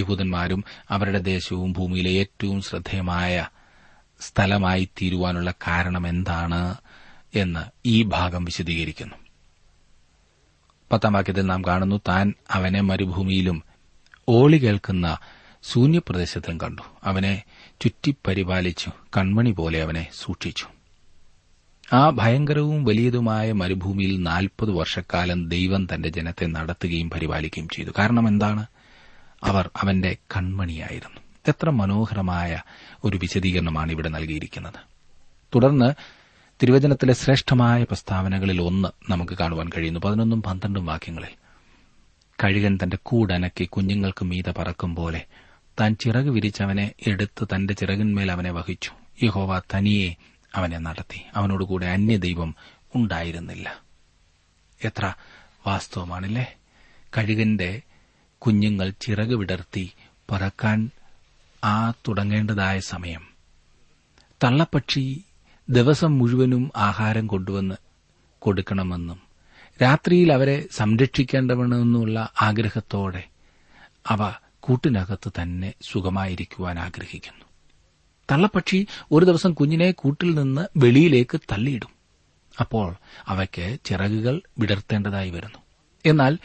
യഹൂദന്മാരും 0.00 0.64
അവരുടെ 0.90 1.18
ദേശവും 1.18 1.72
ഭൂമിയിലെ 1.72 2.10
ഏറ്റവും 2.10 2.62
ശ്രദ്ധേയമായ 2.62 3.48
സ്ഥലമായി 4.20 4.88
തീരുവാനുള്ള 5.02 5.50
കാരണം 5.50 6.08
എന്താണ് 6.08 6.76
എന്ന് 7.34 7.60
ഈ 7.86 8.02
ഭാഗം 8.02 8.44
വിശദീകരിക്കുന്നു. 8.44 9.16
പത്താം 10.92 11.12
വാക്യത്തിൽ 11.12 11.42
നാം 11.42 11.64
കാണുന്നു 11.64 12.00
താൻ 12.08 12.34
അവനെ 12.50 12.80
മരുഭൂമിയിലും 12.80 13.62
ഓളി 14.28 14.56
കേൾക്കുന്ന 14.56 15.18
ശൂന്യപ്രദേശത്തിലും 15.62 16.60
കണ്ടു. 16.60 16.82
അവനെ 17.04 17.42
ചുറ്റിപ്പരിപാലിച്ചു. 17.80 18.90
കൺമണി 19.16 19.50
പോലെ 19.50 19.82
അവനെ 19.82 20.08
സൂക്ഷിച്ചു. 20.14 20.66
ആ 21.92 22.10
ഭയങ്കരവും 22.10 22.84
വലിയതുമായ 22.84 23.52
മരുഭൂമിയിൽ 23.52 24.22
നാൽപ്പത് 24.22 24.70
വർഷക്കാലം 24.70 25.48
ദൈവം 25.48 25.88
തന്റെ 25.94 26.08
ജനത്തെ 26.08 26.46
നടത്തുകയും 26.46 27.10
പരിപാലിക്കുകയും 27.10 27.68
ചെയ്തു. 27.68 27.90
കാരണം 27.98 28.28
എന്താണ്? 28.28 28.66
അവർ 29.44 29.70
അവന്റെ 29.82 30.16
കൺമണിയായിരുന്നു. 30.36 31.20
എത്ര 31.48 31.70
മനോഹരമായ 31.70 32.62
ഒരു 33.04 33.16
വിശദീകരണമാണ് 33.16 33.92
ഇവിടെ 33.92 34.08
നൽകിയിരിക്കുന്നത്. 34.08 34.74
തുടർന്ന് 35.54 35.94
തിരുവചനത്തിലെ 36.62 37.14
ശ്രേഷ്ഠമായ 37.14 37.84
പ്രസ്താവനകളിൽ 37.84 38.62
ഒന്ന് 38.62 39.12
നമുക്ക് 39.12 39.38
കാണുവാൻ 39.38 39.68
കഴിയുന്നു. 39.68 40.00
പതിനൊന്നും 40.00 40.42
പന്ത്രണ്ടും 40.42 40.86
വാക്യങ്ങളിൽ. 40.86 41.28
കഴുകൻ 42.44 42.78
തന്റെ 42.82 42.98
കൂടനക്കി 43.02 43.64
കുഞ്ഞുങ്ങൾക്ക് 43.64 44.24
മീത 44.24 44.50
പറക്കും 44.50 44.94
പോലെ 44.94 45.24
താൻ 45.80 45.94
ചിറക് 45.94 46.24
വിരിച്ചവനെ 46.24 46.92
എടുത്ത് 47.06 47.48
തന്റെ 47.54 47.74
ചിറകിന്മേൽ 47.74 48.32
അവനെ 48.32 48.50
വഹിച്ചു. 48.50 48.90
യഹോവ 49.22 49.58
തനിയെ 49.58 50.14
അവനെ 50.54 50.78
നടത്തി. 50.78 51.22
അവനോടുകൂടെ 51.34 51.86
അന്യദൈവം 51.86 52.54
ഉണ്ടായിരുന്നില്ല. 52.94 53.82
എത്ര 54.84 55.14
വാസ്തവമാണല്ലേ? 55.66 56.56
കഴുകന്റെ 57.18 57.82
കുഞ്ഞുങ്ങൾ 58.38 58.92
ചിറക് 59.00 59.34
വിടർത്തി 59.34 59.92
പറക്കാൻ 60.30 60.90
ആ 61.64 61.90
തുടങ്ങേണ്ടതായ 61.90 62.80
സമയം. 62.80 63.28
തള്ളപ്പക്ഷി 64.44 65.24
ദിവസം 65.70 66.18
മുഴുവനും 66.18 66.72
ആഹാരം 66.76 67.26
കൊണ്ടുവന്ന് 67.26 67.74
കൊടുക്കണമെന്നും 68.38 69.20
രാത്രിയിൽ 69.82 70.32
അവരെ 70.32 70.64
സംരക്ഷിക്കേണ്ടവണമെന്നുള്ള 70.72 72.28
ആഗ്രഹത്തോടെ 72.42 73.28
അവ 74.06 74.47
കൂട്ടിനകത്ത് 74.60 75.32
തന്നെ 75.42 75.74
സുഖമായിരിക്കുവാൻ 75.82 76.78
ആഗ്രഹിക്കുന്നു. 76.78 77.44
തള്ളപ്പക്ഷി 78.30 78.86
ഒരു 79.12 79.24
ദിവസം 79.24 79.52
കുഞ്ഞിനെ 79.52 79.90
കൂട്ടിൽ 79.90 80.34
നിന്ന് 80.34 80.66
വെളിയിലേക്ക് 80.76 81.40
തള്ളിയിടും. 81.52 81.88
അപ്പോൾ 82.60 82.96
അവയ്ക്ക് 83.26 83.78
ചിറകുകൾ 83.84 84.40
വിടർത്തേണ്ടതായി 84.58 85.30
വരുന്നു. 85.30 85.58
എന്നാൽ 86.06 86.38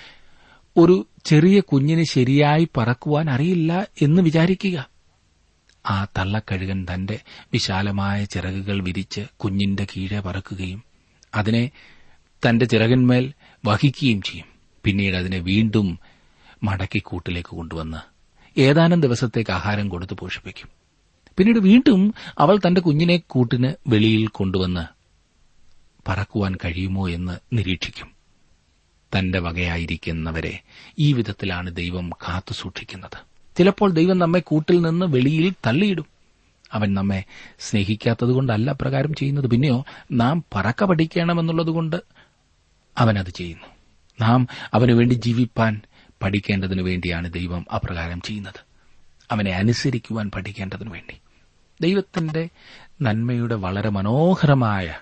ഒരു 0.78 1.08
ചെറിയ 1.26 1.60
കുഞ്ഞിന് 1.60 2.04
ശരിയായി 2.04 2.68
പറക്കുവാൻ 2.78 3.30
അറിയില്ല 3.30 3.88
എന്ന് 4.02 4.22
വിചാരിക്കുക. 4.22 4.90
ആ 5.86 6.04
തള്ളക്കഴുകൻ 6.04 6.88
തന്റെ 6.94 7.20
വിശാലമായ 7.54 8.26
ചിറകുകൾ 8.26 8.84
വിരിച്ച് 8.84 9.22
കുഞ്ഞിന്റെ 9.38 9.88
കീഴെ 9.98 10.20
പറക്കുകയും 10.20 10.84
അതിനെ 11.36 11.72
തന്റെ 12.50 12.66
ചിറകന്മേൽ 12.66 13.34
വഹിക്കുകയും 13.66 14.22
ചെയ്യും. 14.22 14.46
പിന്നീട് 14.84 15.16
അതിനെ 15.16 15.40
വീണ്ടും 15.40 16.00
മടക്കി 16.64 17.00
കൂട്ടിലേക്ക് 17.00 17.50
കൊണ്ടുവന്ന് 17.50 17.98
ഏതാനും 18.60 19.02
ദിവസത്തേക്ക് 19.02 19.52
ആഹാരം 19.52 19.90
കൊടുത്ത് 19.90 20.14
പോഷിപ്പിക്കും. 20.14 20.70
പിന്നീട് 21.38 21.60
വീണ്ടും 21.60 22.14
അവൾ 22.40 22.58
തന്റെ 22.58 22.82
കുഞ്ഞിനെ 22.82 23.18
കൂട്ടിന് 23.28 23.74
വെളിയിൽ 23.88 24.28
കൊണ്ടുവന്ന് 24.28 24.86
പറക്കുവാൻ 26.08 26.56
കഴിയുമോ 26.56 27.10
എന്ന് 27.10 27.38
നിരീക്ഷിക്കും. 27.54 28.12
തന്റെ 29.18 29.40
വകയായിരിക്കുന്നവരെ 29.40 30.60
ഈ 31.00 31.14
വിധത്തിലാണ് 31.14 31.76
ദൈവം 31.76 32.10
കാത്തുസൂക്ഷിക്കുന്നത് 32.10 33.18
ചിലപ്പോൾ 33.58 33.92
ദൈവം 33.92 34.18
നമ്മെ 34.18 34.40
കൂട്ടിൽ 34.40 34.82
നിന്ന് 34.82 35.06
വെളിയിൽ 35.06 35.54
തള്ളിയിടും. 35.66 36.06
അവൻ 36.74 36.94
നമ്മെ 36.94 37.24
സ്നേഹിക്കാത്തതുകൊണ്ടല്ല 37.60 38.72
പ്രകാരം 38.72 39.14
ചെയ്യുന്നത്. 39.14 39.48
പിന്നെയോ 39.48 39.86
നാം 40.12 40.44
പറക്ക 40.56 40.84
പഠിക്കണമെന്നുള്ളതുകൊണ്ട് 40.84 41.96
അവനത് 42.98 43.30
ചെയ്യുന്നു. 43.30 43.68
നാം 44.22 44.48
അവനുവേണ്ടി 44.74 45.14
ജീവിപ്പാൻ 45.14 45.82
പഠിക്കേണ്ടതിനു 46.24 46.82
വേണ്ടിയാണ് 46.82 47.34
ദൈവം 47.34 47.66
അപ്രകാരം 47.76 48.22
ചെയ്യുന്നത്. 48.22 48.66
അവനെ 49.32 49.52
അനുസരിക്കുവാൻ 49.52 50.32
പഠിക്കേണ്ടതിനു 50.36 50.90
വേണ്ടി. 50.90 51.22
ദൈവത്തിന്റെ 51.82 52.50
നന്മയുടെ 53.02 53.56
വളരെ 53.56 53.90
മനോഹരമായ 53.90 55.00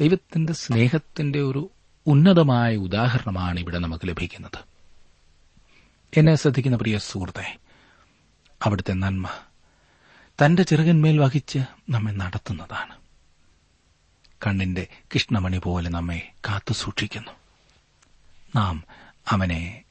ദൈവത്തിന്റെ 0.00 0.52
സ്നേഹത്തിന്റെ 0.52 1.40
ഒരു 1.40 1.70
ഉന്നതമായ 2.06 2.76
ഉദാഹരണമാണ് 2.76 3.60
ഇവിടെ 3.60 3.78
നമുക്ക് 3.78 4.08
ലഭിക്കുന്നത്. 4.08 4.58
എന്നെ 6.16 6.34
ശ്രദ്ധിക്കുന്ന 6.34 6.76
പ്രിയ 6.76 6.98
സുഹൃത്തെ 6.98 7.58
അവിടുത്തെ 8.62 8.92
നന്മ 8.92 9.28
തന്റെ 10.44 10.62
ചിറകന്മേൽ 10.62 11.18
വഹിച്ച് 11.18 11.58
നമ്മെ 11.90 12.12
നടത്തുന്നതാണ്. 12.12 12.94
കണ്ണിന്റെ 14.46 14.86
കൃഷ്ണമണി 15.14 15.58
പോലെ 15.58 15.90
നമ്മെ 15.90 16.32
കാത്തു 16.48 16.72
സൂക്ഷിക്കുന്നു 16.72 17.32
നാം 18.56 18.84
അവനെ 19.28 19.84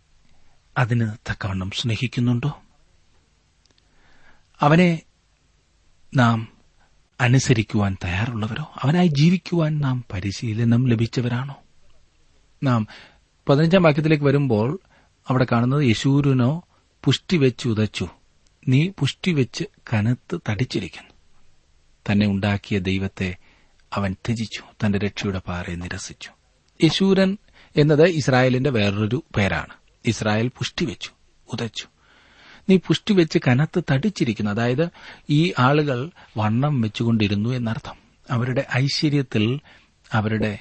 അതിന് 0.77 1.11
തക്കവണ്ണം 1.31 1.71
സ്നേഹിക്കുന്നുണ്ടോ? 1.71 2.61
അവനെ 4.59 5.01
നാം 6.15 6.47
അനുസരിക്കുവാൻ 7.21 7.97
തയ്യാറുള്ളവരോ? 8.03 8.73
അവനായി 8.81 9.07
ജീവിക്കുവാൻ 9.07 9.79
നാം 9.79 10.05
പരിശീലനം 10.13 10.87
ലഭിച്ചവരാണോ? 10.87 11.55
നാം 12.63 12.87
പതിനഞ്ചാം 13.49 13.83
വാക്യത്തിലേക്ക് 13.83 14.23
വരുമ്പോൾ 14.23 14.79
അവിടെ 15.27 15.47
കാണുന്നത് 15.51 15.83
യശൂരിനോ 15.83 16.67
പുഷ്ടിവെച്ച് 17.03 17.67
ഉതച്ചു. 17.67 18.07
നീ 18.67 18.89
പുഷ്ടിവെച്ച് 18.99 19.63
കനത്ത് 19.93 20.39
തടിച്ചിരിക്കുന്നു. 20.49 21.11
തന്നെ 22.11 22.27
ഉണ്ടാക്കിയ 22.27 22.79
ദൈവത്തെ 22.79 23.37
അവൻ 23.93 24.13
ത്യജിച്ചു. 24.13 24.61
തന്റെ 24.85 24.99
രക്ഷയുടെ 24.99 25.39
പാറയെ 25.39 25.75
നിരസിച്ചു. 25.75 26.29
യശൂരൻ 26.83 27.37
എന്നത് 27.77 28.03
ഇസ്രായേലിന്റെ 28.03 28.69
വേറൊരു 28.69 29.23
പേരാണ്. 29.37 29.86
ഇസ്രായേൽ 30.07 30.47
പുഷ്ടിവെച്ചു 30.47 31.09
ഉതച്ചു. 31.53 31.87
നീ 32.69 32.77
പുഷ്ടിവെച്ച് 32.77 33.39
കനത്ത് 33.47 33.83
തടിച്ചിരിക്കുന്നു. 33.91 34.51
അതായത് 34.51 34.89
ഈ 35.29 35.53
ആളുകൾ 35.59 36.09
വണ്ണം 36.37 36.81
വെച്ചുകൊണ്ടിരുന്നു 36.81 37.49
എന്നർത്ഥം. 37.49 37.95
അവരുടെ 38.31 38.67
ഐശ്വര്യത്തിൽ 38.77 39.59
അവരുടെ 40.13 40.59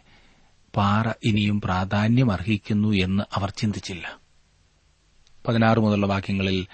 പാറ 0.76 1.08
ഇനിയും 1.08 1.60
പ്രാധാന്യം 1.60 2.32
അർഹിക്കുന്നു 2.32 2.88
എന്ന് 2.88 3.22
അവർ 3.34 3.50
ചിന്തിച്ചില്ല. 3.50 4.18
പതിനാറ് 5.48 5.78
മുതലുള്ള 5.78 6.06
വാക്യങ്ങളിൽ 6.06 6.66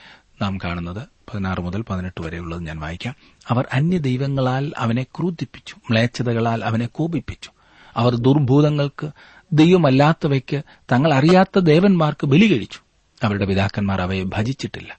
നാം 0.43 0.59
കാണുന്നത് 0.65 1.03
പതിനാറ് 1.03 1.61
മുതൽ 1.61 1.85
പതിനെട്ട് 1.91 2.23
വരെയുള്ളത് 2.23 2.67
ഞാൻ 2.67 2.81
വായിക്കാം. 2.81 3.15
അവർ 3.49 3.67
അന്യദൈവങ്ങളാൽ 3.73 4.73
അവനെ 4.77 5.03
ക്രൂദ്ധിപ്പിച്ചു 5.03 5.77
മ്ലേച്ഛതകളാൽ 5.91 6.65
അവനെ 6.65 6.87
കോപിപ്പിച്ചു. 6.87 7.51
അവർ 7.97 8.15
ദുർഭൂതങ്ങൾക്ക് 8.17 9.11
ദൈവമല്ലാത്തവയ്ക്ക് 9.53 10.63
തങ്ങൾ 10.93 11.15
അറിയാത്ത 11.15 11.59
ദേവന്മാർക്ക് 11.59 12.27
ബലി 12.27 12.47
കഴിച്ചു. 12.47 12.79
അവരുടെ 13.25 13.45
പിതാക്കന്മാർ 13.45 14.01
അവയെ 14.01 14.23
ഭജിച്ചിട്ടില്ല. 14.23 14.99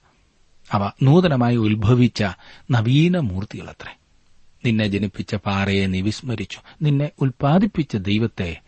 അവ 0.72 0.90
നൂതനമായി 1.02 1.56
ഉത്ഭവിച്ച 1.56 2.24
നവീന 2.70 3.18
മൂർത്തികളത്രേ. 3.18 3.96
നിന്നെ 4.66 4.86
ജനിപ്പിച്ച 4.86 5.34
പാറയെ 5.34 5.86
നീ 5.86 6.00
വിസ്മരിച്ചു. 6.00 6.58
നിന്നെ 6.82 7.10
ഉൽപ്പാദിപ്പിച്ച 7.20 7.96
ദൈവത്തെ 7.96 8.60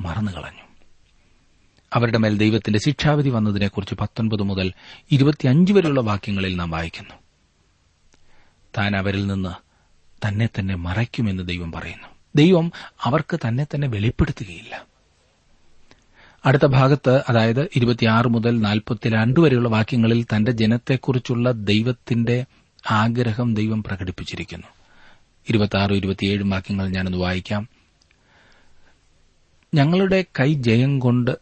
മറന്നുകളഞ്ഞു. 0.00 0.66
അവരുടെ 1.94 2.18
മേൽ 2.18 2.38
ദൈവത്തിന്റെ 2.38 2.78
ശിക്ഷാവിധി 2.78 3.28
വന്നതിനെക്കുറിച്ച് 3.28 3.94
പത്തൊൻപത് 3.94 4.42
മുതൽ 4.42 4.72
ഇരുപത്തിയഞ്ച് 5.10 5.72
വരെയുള്ള 5.72 6.00
വാക്യങ്ങളിൽ 6.00 6.56
നാം 6.56 6.70
വായിക്കുന്നു. 6.70 7.14
താൻ 8.78 8.96
അവരിൽ 8.96 9.26
നിന്ന് 9.26 9.54
തന്നെ 10.28 10.48
തന്നെ 10.58 10.74
മറയ്ക്കുമെന്ന് 10.74 11.48
ദൈവം 11.48 11.72
പറയുന്നു. 11.72 12.08
ദൈവം 12.36 12.72
അവർക്ക് 13.02 13.40
തന്നെ 13.48 13.64
തന്നെ 13.64 13.88
വെളിപ്പെടുത്തുകയില്ല. 13.88 14.95
അടുത്ത 16.46 16.66
ഭാഗത്ത് 16.66 17.22
അതായത് 17.28 17.68
ഇരുപത്തിയാറ് 17.76 18.28
മുതൽ 18.28 18.60
നാൽപ്പത്തിരണ്ട് 18.60 19.40
വരെയുള്ള 19.40 19.68
വാക്യങ്ങളിൽ 19.68 20.26
തന്റെ 20.36 20.52
ജനത്തെക്കുറിച്ചുള്ള 20.52 21.50
ദൈവത്തിന്റെ 21.50 22.44
ആഗ്രഹം 22.90 23.54
ദൈവം 23.54 23.82
പ്രകടിപ്പിച്ചിരിക്കുന്നു. 23.82 24.66
വാക്യങ്ങൾ 26.50 26.88
ഞാനൊന്ന് 26.88 27.18
വായിക്കാം. 27.18 27.68
ഞങ്ങളുടെ 29.74 30.24
കൈ 30.40 30.54
ജയം 30.54 30.98
കൊണ്ട് 30.98 31.38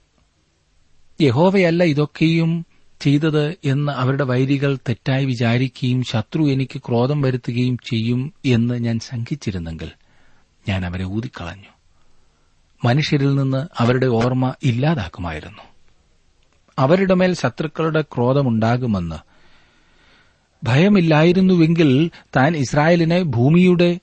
യഹോവയല്ല 1.20 1.84
ഇതൊക്കെയും 1.84 2.66
ചെയ്തത് 3.00 3.56
എന്ന് 3.64 3.92
അവരുടെ 3.92 4.24
വൈരികൾ 4.24 4.78
തെറ്റായി 4.88 5.24
വിചാരിക്കുകയും 5.24 6.02
ശത്രു 6.02 6.42
എനിക്ക് 6.42 6.82
ക്രോധം 6.88 7.20
വരുത്തുകയും 7.20 7.78
ചെയ്യും 7.78 8.32
എന്ന് 8.44 8.74
ഞാൻ 8.74 8.98
ശങ്കിച്ചിരുന്നെങ്കിൽ 8.98 9.90
ഞാൻ 10.68 10.86
അവരെ 10.86 11.04
ഊതിക്കളഞ്ഞു. 11.04 11.73
മനുഷ്യരിൽ 12.84 13.34
നിന്ന് 13.34 13.66
അവരുടെ 13.78 14.06
ഓർമ്മ 14.06 14.54
ഇല്ലാതാക്കുമായിരുന്നു. 14.62 15.62
അവരുടെ 16.78 17.14
മേൽ 17.14 17.34
ശത്രുക്കളുടെ 17.34 18.02
ക്രോധമുണ്ടാകുമെന്ന് 18.02 19.16
ഭയമില്ലായിരുന്നുവെങ്കിൽ 20.64 22.10
താൻ 22.36 22.56
ഇസ്രായേലിനെ 22.56 23.22
ഭൂമിയുടെ 23.22 23.98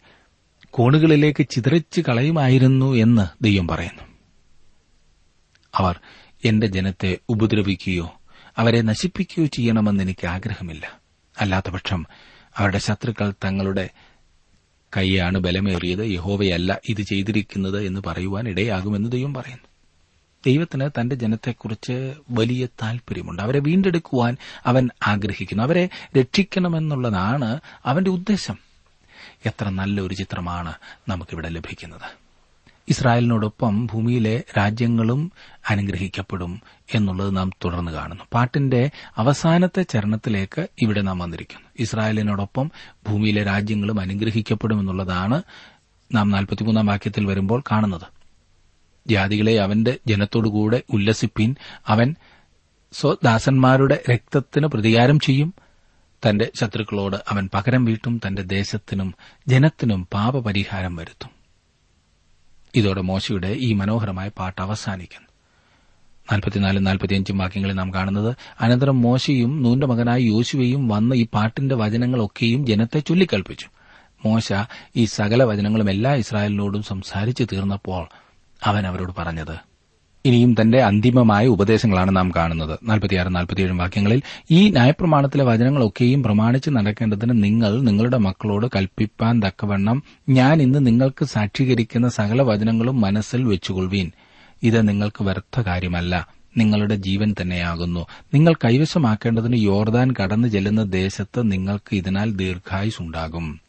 കോണുകളിലേക്ക് 0.72 1.48
ചിതറിച്ച് 1.50 2.02
കളയുമായിരുന്നു 2.02 2.94
എന്ന് 2.94 3.44
ദൈവം 3.44 3.68
പറയുന്നു. 3.68 4.04
അവർ 5.76 6.00
എന്റെ 6.46 6.68
ജനത്തെ 6.68 7.18
ഉപദ്രവിക്കുകയോ 7.30 8.14
അവരെ 8.58 8.82
നശിപ്പിക്കുകയോ 8.82 9.48
ചെയ്യണമെന്ന് 9.48 10.04
എനിക്ക് 10.04 10.28
ആഗ്രഹമില്ല 10.28 11.00
അല്ലാത്തപക്ഷം 11.40 12.06
അവരുടെ 12.58 12.78
ശത്രുക്കൾ 12.78 13.34
തങ്ങളുടെ 13.46 13.90
കൈയാണ് 14.98 15.38
ബലമേറിയത്. 15.38 16.12
യഹോവയല്ല 16.12 16.80
ഇത് 16.90 17.02
ചെയ്തിരിക്കുന്നത് 17.02 17.86
എന്ന് 17.86 18.02
പറയുവാൻ 18.08 18.50
ഇടയാകുമെന്ന് 18.50 19.12
ദൈവം 19.12 19.34
പറയുന്നു. 19.34 19.68
ദൈവത്തിന് 20.46 20.90
തന്റെ 21.00 21.16
ജനത്തെക്കുറിച്ച് 21.16 22.14
വലിയ 22.30 22.66
താൽപര്യമുണ്ട് 22.66 23.42
അവരെ 23.42 23.60
വീണ്ടെടുക്കുവാൻ 23.60 24.38
അവൻ 24.66 24.90
ആഗ്രഹിക്കുന്നു. 25.08 25.64
അവരെ 25.64 25.90
രക്ഷിക്കണമെന്നുള്ളതാണ് 26.20 27.60
അവന്റെ 27.86 28.12
ഉദ്ദേശം. 28.12 28.58
എത്ര 29.46 29.70
നല്ലൊരു 29.70 30.14
ചിത്രമാണ് 30.14 30.74
നമുക്കിവിടെ 31.08 31.50
ലഭിക്കുന്നത്. 31.50 32.21
ഇസ്രായേലിനോടൊപ്പം 32.92 33.86
ഭൂമിയിലെ 33.86 34.44
രാജ്യങ്ങളും 34.58 35.32
അനുഗ്രഹിക്കപ്പെടും 35.70 36.62
എന്നുള്ളത് 36.96 37.38
നാം 37.38 37.50
തുടർന്ന് 37.66 37.92
കാണുന്നു. 37.92 38.24
പാട്ടിന്റെ 38.34 38.92
അവസാനത്തെ 39.18 39.82
ചരണത്തിലേക്ക് 39.84 40.68
ഇവിടെ 40.82 41.02
നാം 41.02 41.20
വന്നിരിക്കുന്നു. 41.20 41.68
ഇസ്രായേലിനോടൊപ്പം 41.80 42.72
ഭൂമിയിലെ 43.08 43.44
രാജ്യങ്ങളും 43.44 44.00
അനുഗ്രഹിക്കപ്പെടുമെന്നുള്ളതാണ് 44.00 45.44
നാം 46.14 46.30
നാൽപ്പത്തിമൂന്നാം 46.30 46.86
വാക്യത്തിൽ 46.86 47.26
വരുമ്പോൾ 47.26 47.64
കാണുന്നത്. 47.72 48.02
ജാതികളെ 49.08 49.60
അവന്റെ 49.60 49.98
ജനത്തോടുകൂടെ 50.08 50.84
ഉല്ലസിപ്പിൻ. 50.90 51.56
അവൻ 51.88 52.16
സ്വദാസന്മാരുടെ 52.92 54.04
രക്തത്തിന് 54.12 54.68
പ്രതികാരം 54.68 55.20
ചെയ്യും. 55.20 55.54
തന്റെ 56.30 56.52
ശത്രുക്കളോട് 56.56 57.16
അവൻ 57.30 57.50
പകരം 57.54 57.86
വീട്ടും 57.86 58.22
തന്റെ 58.28 58.42
ദേശത്തിനും 58.42 59.16
ജനത്തിനും 59.48 60.08
പാപപരിഹാരം 60.14 60.96
വരുത്തും. 60.96 61.41
ഇതോടെ 62.76 63.02
മോശയുടെ 63.02 63.48
ഈ 63.48 63.74
മനോഹരമായ 63.74 64.30
പാട്ട് 64.30 64.62
അവസാനിക്കുന്നു. 64.62 65.28
നാൽപ്പത്തിനാലും 66.32 66.84
നാൽപ്പത്തിയഞ്ചും 66.84 67.38
വാക്യങ്ങളിൽ 67.38 67.74
നാം 67.74 67.94
കാണുന്നത് 67.94 68.36
അനന്തരം 68.62 69.02
മോശയും 69.02 69.64
നൂന്റെ 69.64 69.88
മകനായ 69.88 70.20
യോശുവയും 70.20 70.88
വന്ന് 70.88 71.16
ഈ 71.16 71.28
പാട്ടിന്റെ 71.34 71.76
വചനങ്ങളൊക്കെയും 71.76 72.66
ജനത്തെ 72.66 73.00
ചൊല്ലിക്കൽപ്പിച്ചു. 73.00 73.68
മോശ 74.26 74.54
ഈ 74.96 75.06
സകല 75.06 75.44
വചനങ്ങളും 75.44 75.90
എല്ലാ 75.90 76.14
ഇസ്രായേലിനോടും 76.14 76.84
സംസാരിച്ചു 76.84 77.44
തീർന്നപ്പോൾ 77.44 78.08
അവൻ 78.64 78.88
അവരോട് 78.88 79.14
പറഞ്ഞത് 79.18 79.71
ഇനിയും 80.26 80.56
തന്റെ 80.62 80.82
അന്തിമമായ 80.82 81.48
ഉപദേശങ്ങളാണ് 81.48 82.16
നാം 82.16 82.32
കാണുന്നത്. 82.36 82.80
നാൽപ്പത്തിയാറ് 82.84 83.36
നാൽപ്പത്തിയേഴും 83.36 83.78
വാക്യങ്ങളിൽ 83.78 84.22
ഈ 84.52 84.70
ന്യായപ്രമാണത്തിലെ 84.70 85.44
വചനങ്ങളൊക്കെയും 85.44 86.24
പ്രമാണിച്ച് 86.24 86.70
നടക്കേണ്ടതിന് 86.70 87.44
നിങ്ങൾ 87.44 87.82
നിങ്ങളുടെ 87.82 88.18
മക്കളോട് 88.18 88.68
കൽപ്പിപ്പാൻ 88.76 89.42
തക്കവണ്ണം 89.42 90.04
ഞാൻ 90.30 90.62
ഇന്ന് 90.62 90.88
നിങ്ങൾക്ക് 90.88 91.26
സാക്ഷീകരിക്കുന്ന 91.26 92.10
സകല 92.10 92.42
വചനങ്ങളും 92.42 93.02
മനസ്സിൽ 93.02 93.44
വെച്ചുകൊള്ളുവീൻ. 93.44 94.12
ഇത് 94.64 94.90
നിങ്ങൾക്ക് 94.90 95.24
വ്യർത്ഥ 95.24 95.62
കാര്യമല്ല. 95.62 96.28
നിങ്ങളുടെ 96.58 96.96
ജീവൻ 96.96 97.36
തന്നെയാകുന്നു. 97.42 98.06
നിങ്ങൾ 98.34 98.54
കൈവശമാക്കേണ്ടതിന് 98.54 99.56
യോർദാൻ 99.56 100.14
കടന്നു 100.24 100.48
ചെല്ലുന്ന 100.48 100.84
ദേശത്ത് 100.84 101.52
നിങ്ങൾക്ക് 101.52 101.96
ഇതിനാൽ 101.96 102.32
ദീർഘായുസുണ്ടാകും 102.36 103.60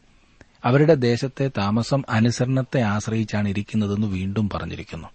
അവരുടെ 0.65 0.93
ദേശത്തെ 0.93 1.51
താമസം 1.57 2.03
അനുസരണത്തെ 2.09 2.81
ആശ്രയിച്ചാണ് 2.81 3.49
ഇരിക്കുന്നതെന്ന് 3.49 4.07
വീണ്ടും 4.07 4.49
പറഞ്ഞിരിക്കുന്നു. 4.49 5.07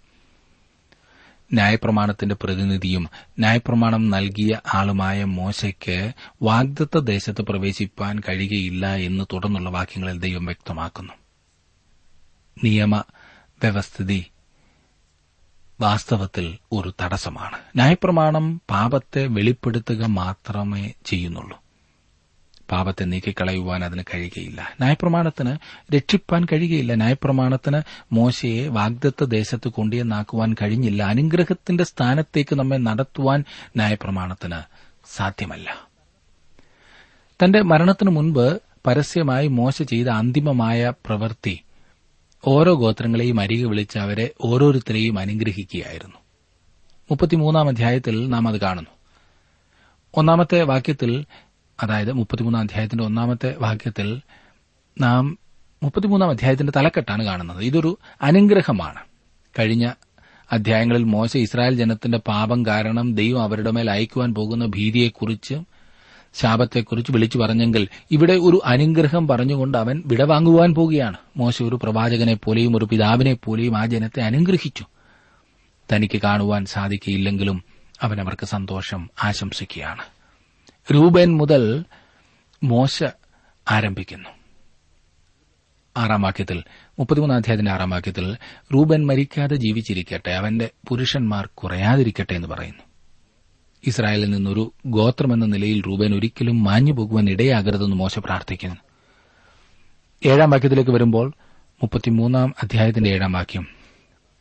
ന്യായപ്രമാണത്തിന്റെ 1.52 2.34
പ്രതിനിധിയും 2.34 3.08
ന്യായപ്രമാണം 3.38 4.10
നൽകിയ 4.10 4.60
ആളുമായ 4.74 5.24
മോശയ്ക്ക് 5.24 6.12
വാഗ്ദത്ത 6.42 6.98
ദേശത്ത് 6.98 7.42
പ്രവേശിപ്പാൻ 7.42 8.20
കഴിയുകയില്ല 8.28 8.94
എന്ന് 8.94 9.24
തുടർന്നുള്ള 9.32 9.70
വാക്യങ്ങളിൽ 9.70 10.18
ദൈവം 10.18 10.44
വ്യക്തമാക്കുന്നു. 10.44 11.12
നിയമ 12.64 12.96
വ്യവസ്ഥിതി 13.62 14.26
വാസ്തവത്തിൽ 15.80 16.58
ഒരു 16.72 16.94
തടസ്സമാണ്. 17.02 17.56
ന്യായപ്രമാണം 17.76 18.62
പാപത്തെ 18.70 19.26
വെളിപ്പെടുത്തുക 19.26 20.04
മാത്രമേ 20.04 20.92
ചെയ്യുന്നുള്ളൂ. 21.06 21.62
പാപത്തെ 22.72 23.04
നീക്കിക്കളയുവാൻ 23.04 23.84
അതിന് 23.84 24.02
കഴിയുകയില്ല. 24.14 24.60
ന്യായപ്രമാണത്തിന് 24.80 25.56
രക്ഷിപ്പാൻ 25.94 26.44
കഴിയുകയില്ല. 26.44 26.94
ന്യായപ്രമാണത്തിന് 26.94 27.82
മോശയെ 28.12 28.68
വാഗ്ദത്ത 28.68 29.25
ദേശത്ത് 29.25 29.68
കൊണ്ടുവന്നാക്കുവാൻ 29.68 30.54
കഴിഞ്ഞില്ല. 30.62 31.02
അനുഗ്രഹത്തിന്റെ 31.02 31.84
സ്ഥാനത്തേക്ക് 31.84 32.54
നമ്മെ 32.56 32.76
നടത്തുവാൻ 32.76 33.44
ന്യായപ്രമാണത്തിന് 33.76 34.56
സാധ്യമല്ല. 35.16 35.88
തന്റെ 37.44 37.62
മരണത്തിനു 37.62 38.10
മുൻപ് 38.10 38.60
പരസ്യമായി 38.87 39.46
മോശ 39.46 39.82
ചെയ്ത 39.82 40.08
അന്തിമമായ 40.08 40.92
പ്രവൃത്തി 41.06 41.60
ഓരോ 42.46 42.75
ഗോത്രങ്ങളെയും 42.75 43.40
അരികെ 43.40 43.64
വിളിച്ച് 43.64 43.98
അവരെ 43.98 44.30
ഓരോരുത്തരെയും 44.40 45.18
അനുഗ്രഹിക്കുകയായിരുന്നു. 45.18 46.16
മുപ്പത്തിമൂന്നാം 47.10 47.68
അധ്യായത്തിൽ 47.68 48.28
നാം 48.28 48.48
അത് 48.48 48.60
കാണുന്നു. 48.60 48.90
ഒന്നാമത്തെ 50.14 50.62
വാക്യത്തിൽ 50.62 51.25
അതായത് 51.82 52.12
മുപ്പത്തിമൂന്നാം 52.12 52.61
അധ്യായത്തിന്റെ 52.61 53.04
ഒന്നാമത്തെ 53.04 53.54
വാക്യത്തിൽ 53.58 54.20
നാം 55.00 55.38
മുപ്പത്തിമൂന്നാം 55.82 56.30
അധ്യായത്തിന്റെ 56.30 56.73
തലക്കെട്ടാണ് 56.76 57.25
കാണുന്നത്. 57.25 57.61
ഇതൊരു 57.61 57.99
അനുഗ്രഹമാണ്. 58.23 58.99
കഴിഞ്ഞ 59.58 59.92
അധ്യായങ്ങളിൽ 60.52 61.04
മോശ 61.04 61.37
ഇസ്രായേൽ 61.37 61.75
ജനത്തിന്റെ 61.75 62.18
പാപം 62.18 62.66
കാരണം 62.66 63.14
ദൈവം 63.14 63.42
അവരുടെ 63.42 63.70
മേൽ 63.70 63.90
അയക്കുവാൻ 63.90 64.35
പോകുന്ന 64.35 64.66
ഭീതിയെക്കുറിച്ച് 64.66 65.54
ശാപത്തെക്കുറിച്ച് 66.35 67.12
വിളിച്ചു 67.12 67.38
പറഞ്ഞെങ്കിൽ 67.38 67.88
ഇവിടെ 68.11 68.32
ഒരു 68.32 68.61
അനുഗ്രഹം 68.64 69.28
പറഞ്ഞുകൊണ്ട് 69.28 69.78
അവൻ 69.78 70.02
വിടവാങ്ങുവാൻ 70.06 70.75
പോകുകയാണ്. 70.75 71.16
മോശ 71.37 71.62
ഒരു 71.62 71.76
പ്രവാചകനെ 71.82 72.35
പോലെയും 72.35 72.76
ഒരു 72.76 72.85
പിതാവിനെ 72.85 73.37
പോലെയും 73.44 73.79
ആ 73.79 73.87
ജനത്തെ 73.87 74.20
അനുഗ്രഹിച്ചു. 74.22 74.85
തനിക്ക് 75.92 76.22
കാണുവാൻ 76.22 76.64
സാധിക്കില്ലെങ്കിലും 76.64 77.64
അവൻ 78.02 78.20
അവർക്ക് 78.20 78.46
സന്തോഷം 78.46 79.11
ആശംസിക്കുകയാണ്. 79.24 80.17
രൂപൻ 80.94 81.37
മുതൽ 81.37 81.85
മോശ 82.62 83.05
ആരംഭിക്കുന്നു. 83.70 84.29
ആറാം 85.96 86.22
വാക്യത്തിൽ 86.22 86.62
മുപ്പത്തിമൂന്നാം 86.98 87.37
അധ്യായത്തിന്റെ 87.37 87.72
ആറാം 87.72 87.90
വാക്യത്തിൽ 87.90 88.37
റൂബൻ 88.74 89.07
മരിക്കാതെ 89.07 89.57
ജീവിച്ചിരിക്കട്ടെ 89.57 90.31
അവന്റെ 90.31 90.70
പുരുഷന്മാർ 90.88 91.48
കുറയാതിരിക്കട്ടെ 91.55 92.35
എന്ന് 92.35 92.48
പറയുന്നു. 92.48 92.83
ഇസ്രായേലിൽ 93.87 94.31
നിന്നൊരു 94.31 94.72
ഗോത്രമെന്ന 94.87 95.46
നിലയിൽ 95.46 95.83
റൂബൻ 95.87 96.14
ഒരിക്കലും 96.14 96.64
മാഞ്ഞു 96.64 96.92
പോകുവാൻ 96.92 97.31
ഇടയാകരുതെന്ന് 97.31 97.96
മോശ 97.96 98.18
പ്രാർത്ഥിക്കുന്നു. 98.18 98.77
ഏഴാം 100.27 100.51
വാക്യത്തിലേക്ക് 100.51 100.90
വരുമ്പോൾ 100.90 101.33
മുപ്പത്തിമൂന്നാം 101.83 102.55
അധ്യായത്തിന്റെ 102.62 103.11
ഏഴാം 103.11 103.33
വാക്യം 103.33 103.77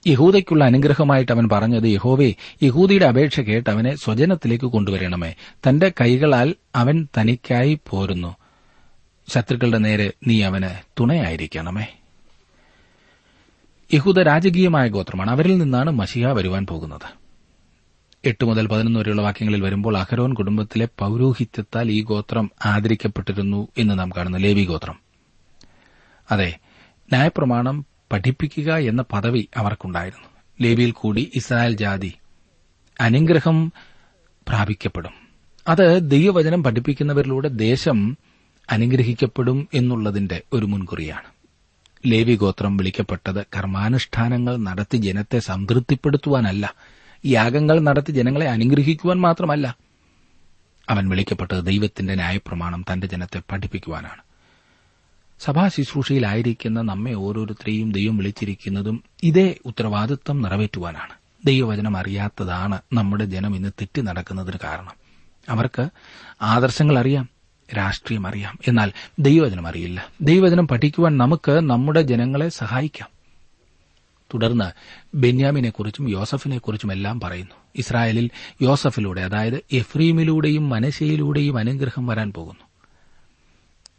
യഹൂദയ്ക്കുള്ള 0.08 0.64
അനുഗ്രഹമായിട്ട് 0.64 1.32
അവൻ 1.32 1.50
പറഞ്ഞത് 1.50 1.84
യഹോവേ 1.84 2.34
യഹൂദിയുടെ 2.64 3.06
അപേക്ഷ 3.06 3.40
കേട്ട് 3.40 3.70
അവനെ 3.70 3.96
സ്വജനത്തിലേക്ക് 3.96 4.66
കൊണ്ടുവരണമേ. 4.66 5.34
തന്റെ 5.70 5.92
കൈകളാൽ 6.02 6.56
അവൻ 6.76 7.08
തനിക്കായി 7.18 7.80
പോരുന്നു. 7.90 8.36
ശത്രുക്കളുടെ 9.30 9.78
നേരെ 9.78 10.12
നീ 10.28 10.44
അവന് 10.44 10.82
തുണയായിരിക്കണമേ. 11.00 11.86
യഹൂദ 13.94 14.20
രാജകീയമായ 14.20 14.88
ഗോത്രമാണ്. 14.88 15.32
അവരിൽ 15.32 15.58
നിന്നാണ് 15.58 15.92
മഷിഹ 15.92 16.28
വരുവാൻ 16.28 16.66
പോകുന്നത്. 16.66 17.28
എട്ട് 18.26 18.46
മുതൽ 18.46 18.68
പതിനൊന്ന് 18.68 19.00
വരെയുള്ള 19.00 19.22
വാക്യങ്ങളിൽ 19.22 19.62
വരുമ്പോൾ 19.62 19.98
അഹരോൻ 19.98 20.34
കുടുംബത്തിലെ 20.34 20.88
പൌരോഹിത്യത്താൽ 21.00 21.92
ഈ 21.92 22.04
ഗോത്രം 22.04 22.52
ആദരിക്കപ്പെട്ടിരുന്നു 22.66 23.68
എന്ന് 23.78 24.00
നാം 24.00 24.10
കാണുന്നു. 24.18 24.38
ലേവി 24.38 24.64
ഗോത്രം. 24.64 25.00
അതെ 26.32 26.58
ന്യായപ്രമാണം 26.90 27.97
പഠിപ്പിക്കുക 28.12 28.76
എന്ന 28.76 29.02
പദവി 29.02 29.50
അവർക്കുണ്ടായിരുന്നു. 29.58 30.28
ലേബിയിൽ 30.62 30.92
കൂടി 30.92 31.32
ഇസ്രായേൽ 31.36 31.78
ജാതി 31.78 32.14
അനുഗ്രഹം 33.02 33.72
പ്രാപിക്കപ്പെടും. 34.48 35.14
അത് 35.68 36.12
ദൈവവചനം 36.12 36.64
പഠിപ്പിക്കുന്നവരിലൂടെ 36.64 37.48
ദേശം 37.48 38.18
അനുഗ്രഹിക്കപ്പെടും 38.70 39.68
എന്നുള്ളതിന്റെ 39.74 40.42
ഒരു 40.54 40.66
മുൻകുറിയാണ്. 40.66 41.38
ലേവി 42.06 42.36
ഗോത്രം 42.36 42.78
വിളിക്കപ്പെട്ടത് 42.78 43.46
കർമാനുഷ്ഠാനങ്ങൾ 43.58 44.58
നടത്തി 44.58 44.98
ജനത്തെ 44.98 45.40
സംതൃപ്തിപ്പെടുത്തുവാനല്ല. 45.40 46.74
യാഗങ്ങൾ 47.26 47.80
നടത്തി 47.80 48.12
ജനങ്ങളെ 48.12 48.48
അനുഗ്രഹിക്കുവാൻ 48.48 49.20
മാത്രമല്ല. 49.20 49.76
അവൻ 50.90 51.10
വിളിക്കപ്പെട്ടത് 51.10 51.66
ദൈവത്തിന്റെ 51.66 52.16
ന്യായപ്രമാണം 52.16 52.86
തന്റെ 52.94 53.08
ജനത്തെ 53.08 53.42
പഠിപ്പിക്കുവാനാണ്. 53.52 54.27
സഭാ 55.40 55.68
ശുശ്രൂഷയിലായിരിക്കുന്ന 55.68 56.82
നമ്മെ 56.82 57.14
ഓരോരുത്തരെയും 57.14 57.92
ദൈവം 57.92 58.18
വിളിച്ചിരിക്കുന്നതും 58.18 59.04
ഇതേ 59.24 59.56
ഉത്തരവാദിത്വം 59.66 60.42
നിറവേറ്റുവാനാണ്. 60.42 61.14
ദൈവവചനം 61.46 61.98
അറിയാത്തതാണ് 61.98 62.80
നമ്മുടെ 62.94 63.26
ജനം 63.26 63.56
ഇന്ന് 63.56 63.70
തെറ്റി 63.70 64.02
നടക്കുന്നതിന് 64.02 64.58
കാരണം. 64.64 64.92
അവർക്ക് 65.50 65.90
ആദർശങ്ങൾ 66.42 67.00
അറിയാം 67.00 67.30
രാഷ്ട്രീയം 67.78 68.28
അറിയാം. 68.28 68.60
എന്നാൽ 68.68 68.92
ദൈവവചനം 69.20 69.68
അറിയില്ല. 69.68 70.08
ദൈവവചനം 70.22 70.68
പഠിക്കുവാൻ 70.68 71.18
നമുക്ക് 71.18 71.52
നമ്മുടെ 71.52 72.02
ജനങ്ങളെ 72.02 72.50
സഹായിക്കാം. 72.50 73.10
തുടർന്ന് 74.34 74.72
ബെന്യാമിനെക്കുറിച്ചും 75.18 76.10
യോസഫിനെക്കുറിച്ചും 76.10 76.92
എല്ലാം 76.92 77.20
പറയുന്നു. 77.20 77.56
ഇസ്രായേലിൽ 77.76 78.30
യോസഫിലൂടെ 78.62 79.22
അതായത് 79.22 79.62
എഫ്രീമിലൂടെയും 79.74 80.70
മനശയിലൂടെയും 80.70 81.58
അനുഗ്രഹം 81.58 82.08
വരാൻ 82.08 82.34
പോകുന്നു. 82.34 82.67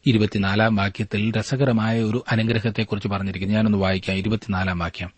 ഇരുപത്തിനാലാം 0.08 0.76
വാക്യത്തിൽ 0.76 1.32
രസകരമായ 1.38 2.02
ഒരു 2.02 2.24
അനുഗ്രഹത്തെക്കുറിച്ച് 2.32 3.08
പറഞ്ഞിരിക്കുന്നു. 3.08 3.54
ഞാനൊന്ന് 3.54 3.78
വായിക്കാം. 3.78 4.16
ഇരുപത്തിനാലാം 4.16 4.78
വാക്യം. 4.78 5.12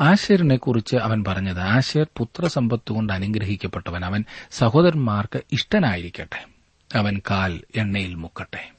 ആശേറിനെക്കുറിച്ച് 0.00 0.96
അവൻ 0.96 1.24
പറഞ്ഞത് 1.24 1.60
ആശേർ 1.60 2.06
പുത്രസമ്പത്ത് 2.16 2.92
കൊണ്ട് 2.92 3.12
അനുഗ്രഹിക്കപ്പെട്ടവൻ 3.12 4.04
അവൻ 4.04 4.24
സഹോദരന്മാർക്ക് 4.50 5.40
ഇഷ്ടനായിരിക്കട്ടെ. 5.52 6.46
അവൻ 6.98 7.20
കാൽ 7.30 7.60
എണ്ണയിൽ 7.76 8.14
മുക്കട്ടെ. 8.14 8.70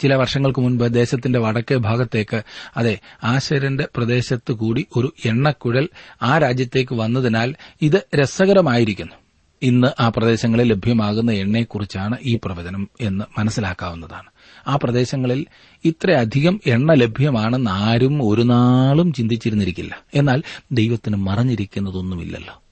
ചില 0.00 0.14
വർഷങ്ങൾക്ക് 0.14 0.60
മുൻപ് 0.60 0.94
ദേശത്തിന്റെ 0.94 1.38
വടക്കേ 1.38 1.76
ഭാഗത്തേക്ക് 1.76 2.42
അതെ 2.76 2.98
ആശേരന്റെ 3.24 3.88
പ്രദേശത്തുകൂടി 3.96 4.86
ഒരു 4.96 5.14
എണ്ണക്കുഴൽ 5.24 5.88
ആ 6.22 6.38
രാജ്യത്തേക്ക് 6.38 6.94
വന്നതിനാൽ 6.94 7.54
ഇത് 7.82 8.06
രസകരമായിരിക്കുന്നു. 8.16 9.23
ഇന്ന് 9.62 10.02
ആ 10.02 10.08
പ്രദേശങ്ങളിൽ 10.08 10.68
ലഭ്യമാകുന്ന 10.68 11.32
എണ്ണയെക്കുറിച്ചാണ് 11.32 12.18
ഈ 12.22 12.38
പ്രവചനം 12.44 12.88
എന്ന് 13.00 13.40
മനസ്സിലാക്കാവുന്നതാണ്. 13.40 14.28
ആ 14.68 14.76
പ്രദേശങ്ങളിൽ 14.76 15.46
ഇത്രയധികം 15.84 16.60
എണ്ണ 16.66 16.92
ലഭ്യമാണെന്ന് 16.92 17.70
ആരും 17.70 18.28
ഒരു 18.28 18.42
നാളും 18.42 19.12
ചിന്തിച്ചിരുന്നിരിക്കില്ല. 19.12 20.02
എന്നാൽ 20.14 20.42
ദൈവത്തിന് 20.72 21.16
മറഞ്ഞിരിക്കുന്നതൊന്നുമില്ലല്ലോ. 21.16 22.62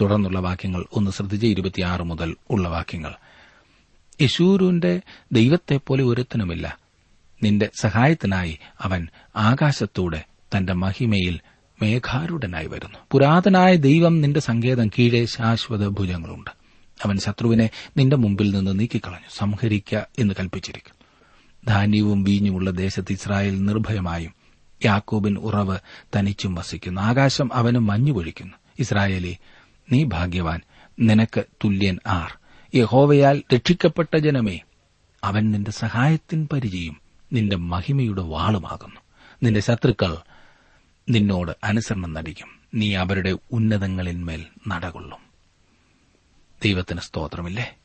തുടർന്നുള്ള 0.00 0.40
വാക്യങ്ങൾ 0.40 0.84
ഒന്ന് 0.92 1.10
ശ്രദ്ധിച്ച് 1.10 1.46
ഇരുപത്തിയാറ് 1.46 2.02
മുതൽ 2.02 2.36
ഉള്ള 2.50 2.68
വാക്യങ്ങൾ. 2.68 3.12
യശൂരുവിന്റെ 4.22 5.00
ദൈവത്തെപ്പോലെ 5.32 6.04
ഒരുത്തനുമില്ല. 6.04 6.78
നിന്റെ 7.42 7.70
സഹായത്തിനായി 7.80 8.58
അവൻ 8.80 9.08
ആകാശത്തൂടെ 9.36 10.24
തന്റെ 10.56 10.72
മഹിമയിൽ 10.72 11.40
മേഘാരുടനായി 11.82 12.66
വരുന്നു. 12.66 12.98
പുരാതനായ 13.10 13.74
ദൈവം 13.74 14.20
നിന്റെ 14.20 14.40
സങ്കേതം 14.40 14.88
കീഴെ 14.88 15.24
ശാശ്വത 15.24 15.88
ഭുജങ്ങളുണ്ട്. 15.88 16.50
അവൻ 17.04 17.18
ശത്രുവിനെ 17.18 17.70
നിന്റെ 17.96 18.16
മുമ്പിൽ 18.16 18.54
നിന്ന് 18.54 18.80
നീക്കിക്കളഞ്ഞു. 18.80 19.28
സംഹരിക്ക 19.36 19.94
എന്ന് 20.18 20.34
കൽപ്പിച്ചിരിക്കുന്നു. 20.40 21.04
ധാന്യവും 21.68 22.24
വീഞ്ഞുമുള്ള 22.24 22.70
ദേശത്ത് 22.70 23.12
ഇസ്രായേൽ 23.12 23.64
നിർഭയമായും 23.64 24.34
യാക്കോബിൻ 24.84 25.38
ഉറവ് 25.38 25.78
തനിച്ചും 26.16 26.54
വസിക്കുന്നു. 26.54 27.00
ആകാശം 27.00 27.54
അവന് 27.54 27.78
മഞ്ഞു 27.78 28.12
പൊഴിക്കുന്നു. 28.12 28.54
ഇസ്രായേലി 28.78 29.36
നീ 29.92 30.04
ഭാഗ്യവാൻ. 30.04 30.60
നിനക്ക് 31.00 31.44
തുല്യൻ 31.64 31.98
ആർ. 32.06 32.38
യഹോവയാൽ 32.74 33.42
രക്ഷിക്കപ്പെട്ട 33.54 34.16
ജനമേ 34.16 34.60
അവൻ 35.24 35.50
നിന്റെ 35.50 35.70
സഹായത്തിൻ 35.70 36.48
പരിചയം 36.52 36.96
നിന്റെ 37.32 37.56
മഹിമയുടെ 37.56 38.22
വാളുമാകുന്നു. 38.22 39.00
നിന്റെ 39.42 39.60
ശത്രുക്കൾ 39.60 40.16
നിന്നോട് 41.08 41.52
അനുസരണം 41.64 42.12
നടിക്കും. 42.14 42.48
നീ 42.74 42.94
അവരുടെ 42.94 43.36
ഉന്നതങ്ങളിന്മേൽ 43.52 44.44
നടകൊള്ളും. 44.68 45.18
ദൈവത്തിന് 46.64 47.00
സ്തോത്രമില്ലേ? 47.00 47.76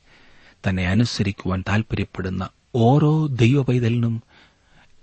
തന്നെ 0.70 0.88
അനുസരിക്കുവാൻ 0.88 1.64
താൽപര്യപ്പെടുന്ന 1.70 2.50
ഓരോ 2.76 3.28
ദൈവപൈതലിനും 3.28 4.24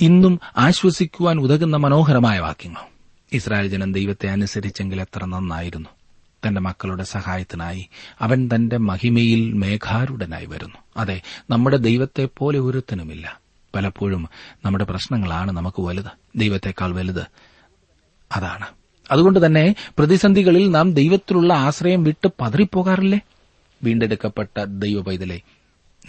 ഇന്നും 0.00 0.40
ആശ്വസിക്കുവാൻ 0.59 1.38
ഉതകുന്ന 1.38 1.76
മനോഹരമായ 1.76 2.38
വാക്യങ്ങൾ. 2.38 2.80
ഇസ്രായേൽ 3.33 3.66
ജനം 3.66 3.92
ദൈവത്തെ 3.92 4.28
അനുസരിച്ചെങ്കിൽ 4.28 5.00
എത്ര 5.00 5.24
നന്നായിരുന്നു. 5.24 5.88
തന്റെ 6.46 6.61
മക്കളുടെ 6.61 7.02
സഹായത്തിനായി 7.02 7.88
അവൻ 8.20 8.48
തന്റെ 8.54 8.76
മഹിമയിൽ 8.76 9.52
മേഘാരുടനായി 9.52 10.46
വരുന്നു. 10.46 10.76
അതെ 10.96 11.20
നമ്മുടെ 11.50 11.76
ദൈവത്തെ 11.76 12.28
പോലെ 12.38 12.59
ഒരുത്തനുമില്ല. 12.59 13.40
പലപ്പോഴും 13.74 14.28
നമ്മുടെ 14.64 14.85
പ്രശ്നങ്ങളാണ് 14.85 15.52
നമുക്ക് 15.52 15.83
വലുത്. 15.83 16.38
ദൈവത്തെക്കാൾ 16.38 16.94
വലുത് 16.94 17.26
അതാണ്. 18.32 18.66
അതുകൊണ്ട് 19.10 19.46
തന്നെ 19.46 19.74
പ്രതിസന്ധികളിൽ 19.98 20.70
നാം 20.70 20.94
ദൈവത്തിലുള്ള 20.94 21.54
ആശ്രയം 21.54 22.04
വിട്ട് 22.04 22.28
പതറിപ്പോകാറില്ലേ? 22.40 23.20
വീണ്ടെടുക്കപ്പെട്ട 23.82 24.64
ദൈവ 24.64 25.02
പൈതലെ 25.02 25.40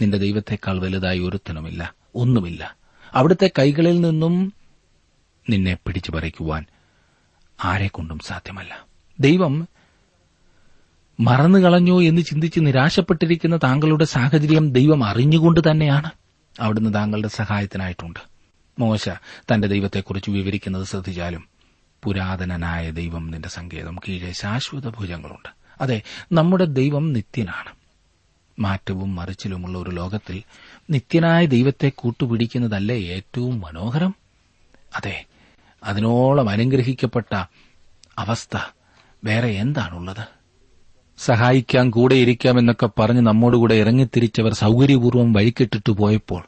നിന്റെ 0.02 0.18
ദൈവത്തെക്കാൾ 0.18 0.78
വലുതായി 0.78 1.18
ഒരുത്തനുമില്ല 1.18 1.94
ഒന്നുമില്ല. 2.14 2.76
അവിടുത്തെ 3.14 3.50
കൈകളിൽ 3.58 4.00
നിന്നും 4.00 4.52
നിന്നെ 5.50 5.76
പിടിച്ചു 5.86 6.10
പറിക്കുവാൻ 6.10 6.64
ആരെക്കൊണ്ടും 7.64 8.18
സാധ്യമല്ല. 8.18 8.86
ദൈവം 9.20 9.68
മറന്നുകളഞ്ഞോ 11.20 12.02
എന്ന് 12.02 12.22
ചിന്തിച്ച് 12.22 12.60
നിരാശപ്പെട്ടിരിക്കുന്ന 12.60 13.56
താങ്കളുടെ 13.56 14.04
സാഹചര്യം 14.04 14.72
ദൈവം 14.72 15.04
അറിഞ്ഞുകൊണ്ട് 15.04 15.60
തന്നെയാണ്. 15.70 16.10
അവിടുന്ന് 16.60 16.94
താങ്കളുടെ 16.94 17.28
സഹായത്തിനായിട്ടുണ്ട്. 17.28 18.20
മോശ 18.78 19.08
തന്റെ 19.52 19.68
ദൈവത്തെക്കുറിച്ച് 19.68 20.30
വിവരിക്കുന്നത് 20.30 20.86
ശ്രദ്ധിച്ചാലും 20.86 21.51
പുരാതനനായ 22.04 22.90
ദൈവം 22.90 23.30
നിന്റെ 23.30 23.48
സങ്കേതം 23.48 23.96
കീഴെ 24.08 24.32
ശാശ്വത 24.32 24.88
ഭുജങ്ങളുണ്ട്. 24.88 25.48
അതെ 25.80 26.02
നമ്മുടെ 26.32 26.64
ദൈവം 26.64 27.12
നിത്യനാണ്. 27.12 27.72
മാറ്റവും 28.58 29.14
മറിച്ചിലുമുള്ള 29.14 29.78
ഒരു 29.78 29.90
ലോകത്തിൽ 29.90 30.42
നിത്യനായ 30.90 31.46
ദൈവത്തെ 31.46 31.92
കൂട്ടുപിടിക്കുന്നതല്ലേ 31.94 33.06
ഏറ്റവും 33.08 33.60
മനോഹരം? 33.60 34.14
അതെ 34.96 35.24
അതിനോളം 35.84 36.50
അനുഗ്രഹിക്കപ്പെട്ട 36.50 37.44
അവസ്ഥ 38.18 38.56
വേറെ 39.24 39.48
എന്താണുള്ളത്? 39.48 40.26
സഹായിക്കാം 41.18 41.90
കൂടെയിരിക്കാം 41.90 42.58
എന്നൊക്കെ 42.58 42.88
പറഞ്ഞ് 42.98 43.20
നമ്മോടുകൂടെ 43.20 43.74
ഇറങ്ങിത്തിരിച്ചവർ 43.74 44.54
സൌകര്യപൂർവം 44.54 45.32
വഴിക്കിട്ടിട്ടു 45.32 45.92
പോയപ്പോൾ 45.92 46.44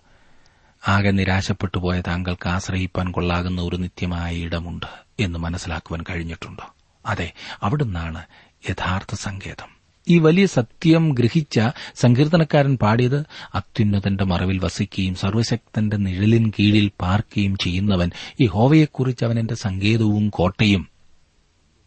ആകെ 0.89 1.11
നിരാശപ്പെട്ടു 1.11 1.79
പോയ 1.79 2.01
താങ്കൾക്ക് 2.01 2.49
ആശ്രയിപ്പാൻ 2.49 3.13
കൊള്ളാകുന്ന 3.13 3.61
ഒരു 3.61 3.77
നിത്യമായ 3.77 4.37
ഇടമുണ്ട്. 4.37 5.04
എന്ന് 5.21 5.39
മനസ്സിലാക്കുവാൻ 5.39 6.05
കഴിഞ്ഞിട്ടുണ്ടോ? 6.11 6.75
അതെ 7.07 7.33
അവിടുന്നാണ് 7.63 8.23
യഥാർത്ഥ 8.71 9.15
സങ്കേതം. 9.15 9.75
ഈ 10.09 10.19
വലിയ 10.19 10.47
സത്യം 10.47 11.09
ഗ്രഹിച്ച 11.09 11.61
സങ്കീർത്തനക്കാരൻ 11.95 12.77
പാടിയത് 12.77 13.25
അത്യുന്നതന്റെ 13.55 14.25
മറവിൽ 14.25 14.59
വസിക്കുകയും 14.59 15.15
സർവശക്തന്റെ 15.15 15.97
നിഴലിൻ 15.97 16.53
കീഴിൽ 16.59 16.91
പാർക്കുകയും 17.01 17.57
ചെയ്യുന്നവൻ 17.57 18.11
ഈ 18.41 18.47
ഹോവയെക്കുറിച്ച് 18.47 19.25
അവൻ 19.25 19.39
എന്റെ 19.39 19.55
സങ്കേതവും 19.55 20.29
കോട്ടയും 20.29 20.89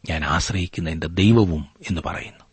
ഞാൻ 0.10 0.26
ആശ്രയിക്കുന്ന 0.26 0.90
എന്റെ 0.90 1.08
ദൈവവും 1.08 1.66
എന്ന് 1.90 2.02
പറയുന്നു. 2.06 2.44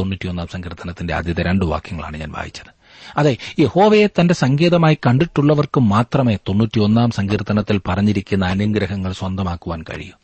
തൊണ്ണൂറ്റിയൊന്നാം 0.00 0.46
സങ്കീർത്തനത്തിന്റെ 0.46 1.14
ആദ്യത്തെ 1.14 1.42
രണ്ട് 1.42 1.64
വാക്യങ്ങളാണ് 1.64 2.16
ഞാൻ 2.16 2.32
വായിച്ചത്. 2.32 2.74
അതെ 3.16 3.36
യഹോവയെ 3.58 4.06
തന്റെ 4.06 4.34
സങ്കേതമായി 4.34 4.98
കണ്ടിട്ടുള്ളവർക്ക് 5.06 5.80
മാത്രമേ 5.80 6.36
തൊണ്ണൂറ്റിയൊന്നാം 6.36 7.10
സങ്കീർത്തനത്തിൽ 7.10 7.80
പറഞ്ഞിരിക്കുന്ന 7.88 8.46
അനുഗ്രഹങ്ങൾ 8.46 9.12
സ്വന്തമാക്കുവാൻ 9.12 9.82
കഴിയൂ. 9.82 10.17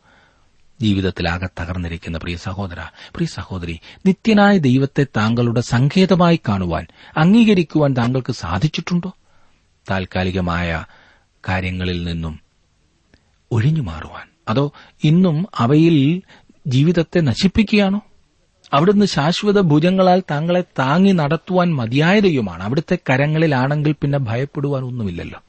ജീവിതത്തിലാകെ 0.85 1.49
തകർന്നിരിക്കുന്ന 1.61 2.19
പ്രിയ 2.19 2.37
സഹോദര 2.37 2.81
പ്രിയ 3.15 3.27
സഹോദരി 3.27 3.81
നിത്യനായ 4.07 4.59
ദൈവത്തെ 4.59 5.07
താങ്കളുടെ 5.17 5.61
സങ്കേതമായി 5.61 6.41
കാണുവാൻ 6.49 6.87
അംഗീകരിക്കുവാൻ 7.17 7.93
താങ്കൾക്ക് 7.93 8.33
സാധിച്ചിട്ടുണ്ടോ? 8.33 9.13
താൽക്കാലികമായ 9.91 10.85
കാര്യങ്ങളിൽ 11.49 12.05
നിന്നും 12.05 12.41
ഒഴിഞ്ഞു 13.53 13.81
മാറുവാൻ. 13.81 14.27
അതോ 14.49 14.73
ഇന്നും 15.05 15.47
അവയിൽ 15.55 16.23
ജീവിതത്തെ 16.67 17.21
നശിപ്പിക്കുകയാണോ? 17.21 18.01
അവിടുന്ന് 18.73 19.07
ശാശ്വത 19.07 19.61
ഭുജങ്ങളാൽ 19.61 20.23
താങ്കളെ 20.31 20.61
താങ്ങി 20.61 21.13
നടത്തുവാൻ 21.13 21.75
മതിയായ 21.75 22.21
ദൈവമാണ്. 22.21 22.63
അവിടുത്തെ 22.63 22.99
കരങ്ങളിലാണെങ്കിൽ 23.11 23.95
പിന്നെ 24.01 24.19
ഭയപ്പെടുവാൻ 24.19 24.83
ഒന്നുമില്ലല്ലോ. 24.83 25.43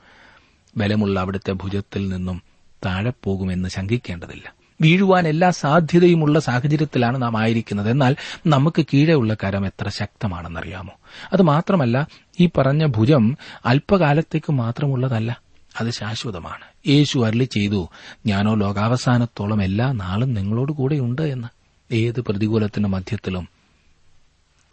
ബലമുള്ള 0.77 1.19
അവിടുത്തെ 1.19 1.51
ഭുജത്തിൽ 1.51 2.09
നിന്നും 2.09 2.41
താഴെ 2.85 3.13
പോകുമെന്ന് 3.23 3.69
ശങ്കിക്കേണ്ടതില്ല. 3.69 4.64
വീഴുവാൻ 4.81 5.27
എല്ലാ 5.27 5.49
സാധ്യതയുമുള്ള 5.49 6.39
സാഹചര്യത്തിലാണ് 6.39 7.21
നാം 7.21 7.37
ആയിരിക്കുന്നത്. 7.37 7.89
എന്നാൽ 7.89 8.15
നമുക്ക് 8.47 8.85
കീഴെയുള്ള 8.93 9.33
കരം 9.33 9.65
എത്ര 9.65 9.89
ശക്തമാണെന്നറിയാമോ? 9.89 10.91
അത് 11.33 11.41
മാത്രമല്ല 11.41 12.07
ഈ 12.39 12.49
പറഞ്ഞ 12.57 12.85
ഭുജം 12.85 13.37
അല്പകാലത്തേക്ക് 13.65 14.51
മാത്രമുള്ളതല്ല 14.51 15.41
അത് 15.79 15.89
ശാശ്വതമാണ്. 15.89 16.89
യേശു 16.89 17.19
അരളി 17.19 17.43
ചെയ്തു 17.43 17.89
ഞാനോ 18.25 18.53
ലോകാവസാനത്തോളം 18.53 19.63
എല്ലാ 19.63 19.91
നാളും 19.91 20.33
നിങ്ങളോട് 20.33 20.71
കൂടെയുണ്ട് 20.71 21.21
എന്ന്. 21.21 21.47
ഏത് 21.93 22.21
പ്രതികൂലത്തിന്റെ 22.21 22.89
മധ്യത്തിലും 22.89 23.47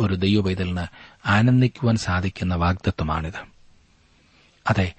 ഒരു 0.00 0.14
ദൈവപൈതലിന് 0.14 0.86
ആനന്ദിക്കുവാൻ 1.26 1.96
സാധിക്കുന്ന 1.96 2.54
വാഗ്ദത്വമാണിത് 2.54 3.52
അതെ 4.68 4.92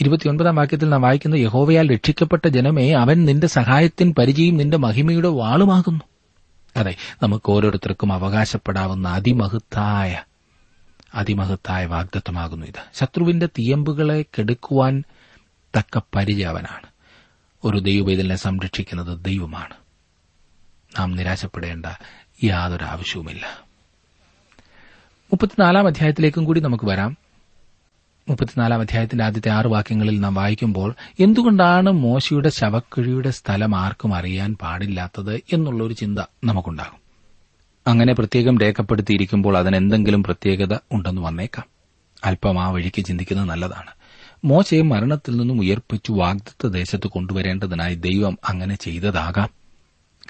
ഇരുപത്തിയൊൻപതാം 0.00 0.56
വാക്യത്തിൽ 0.56 0.88
നാം 0.88 1.02
വായിക്കുന്ന 1.02 1.34
യഹോവയാൽ 1.34 1.94
രക്ഷിക്കപ്പെട്ട 1.94 2.48
ജനമേ 2.48 2.92
അവൻ 2.92 3.24
നിന്റെ 3.24 3.46
സഹായത്തിൻ 3.46 4.14
പരിചയം 4.18 4.56
നിന്റെ 4.56 4.76
മഹിമയുടെ 4.76 5.28
വാളുമാകുന്നു. 5.28 6.04
അതെ 6.76 6.94
നമുക്ക് 7.22 7.52
ഓരോരുത്തർക്കും 7.52 8.12
അവകാശപ്പെടാവുന്ന 8.12 9.08
അതിമഹത്തായ 9.08 10.22
അതിമഹത്തായ 11.14 11.86
വാഗ്ദത്വമാകുന്നു 11.86 12.66
ഇത്. 12.66 12.80
ശത്രുവിന്റെ 12.94 13.46
തീയമ്പുകളെ 13.46 14.22
കെടുക്കുവാൻ 14.22 15.04
തക്ക 15.78 16.00
പരിചയവനാണ് 16.16 16.86
ഒരു 17.64 17.78
ദൈവവേദനെ 17.78 18.36
സംരക്ഷിക്കുന്നത് 18.36 19.24
ദൈവമാണ്. 19.24 19.74
നാം 20.98 21.12
നിരാശപ്പെടേണ്ട 21.12 21.86
യാതൊരു 22.44 22.84
ആവശ്യവുമില്ല 22.84 23.46
മുപ്പത്തിനാലാം 25.24 25.86
അധ്യായത്തിലേക്കും 25.86 26.44
കൂടി 26.44 26.60
നമുക്ക് 26.60 26.84
വരാം. 26.84 27.23
മുപ്പത്തിനാലാം 28.28 28.80
അധ്യായത്തിന്റെ 28.80 29.24
ആദ്യത്തെ 29.24 29.50
ആറ് 29.50 29.66
വാക്യങ്ങളിൽ 29.66 30.20
നാം 30.20 30.34
വായിക്കുമ്പോൾ 30.34 30.94
എന്തുകൊണ്ടാണ് 31.20 31.90
മോശയുടെ 31.90 32.48
ശവക്കുഴിയുടെ 32.48 33.30
സ്ഥലം 33.30 33.76
ആർക്കും 33.76 34.14
അറിയാൻ 34.14 34.54
പാടില്ലാത്തത് 34.54 35.40
എന്നുള്ളൊരു 35.52 35.92
ചിന്ത 35.92 36.18
നമുക്കുണ്ടാകും. 36.44 37.00
അങ്ങനെ 37.86 38.14
പ്രത്യേകം 38.14 38.58
രേഖപ്പെടുത്തിയിരിക്കുമ്പോൾ 38.58 39.58
അതിനെന്തെങ്കിലും 39.58 40.22
പ്രത്യേകത 40.22 40.78
ഉണ്ടെന്ന് 40.92 41.22
വന്നേക്കാം. 41.22 41.64
അല്പം 42.24 42.62
ആ 42.62 42.70
വഴിക്ക് 42.70 43.04
ചിന്തിക്കുന്നത് 43.04 43.48
നല്ലതാണ്. 43.48 43.90
മോശയെ 44.44 44.82
മരണത്തിൽ 44.82 45.36
നിന്നും 45.36 45.60
ഉയർപ്പിച്ചു 45.60 46.12
വാഗ്ദത്ത 46.12 46.72
ദേശത്ത് 46.72 47.06
കൊണ്ടുവരേണ്ടതിനായി 47.06 47.94
ദൈവം 47.94 48.38
അങ്ങനെ 48.48 48.74
ചെയ്തതാകാം. 48.74 49.48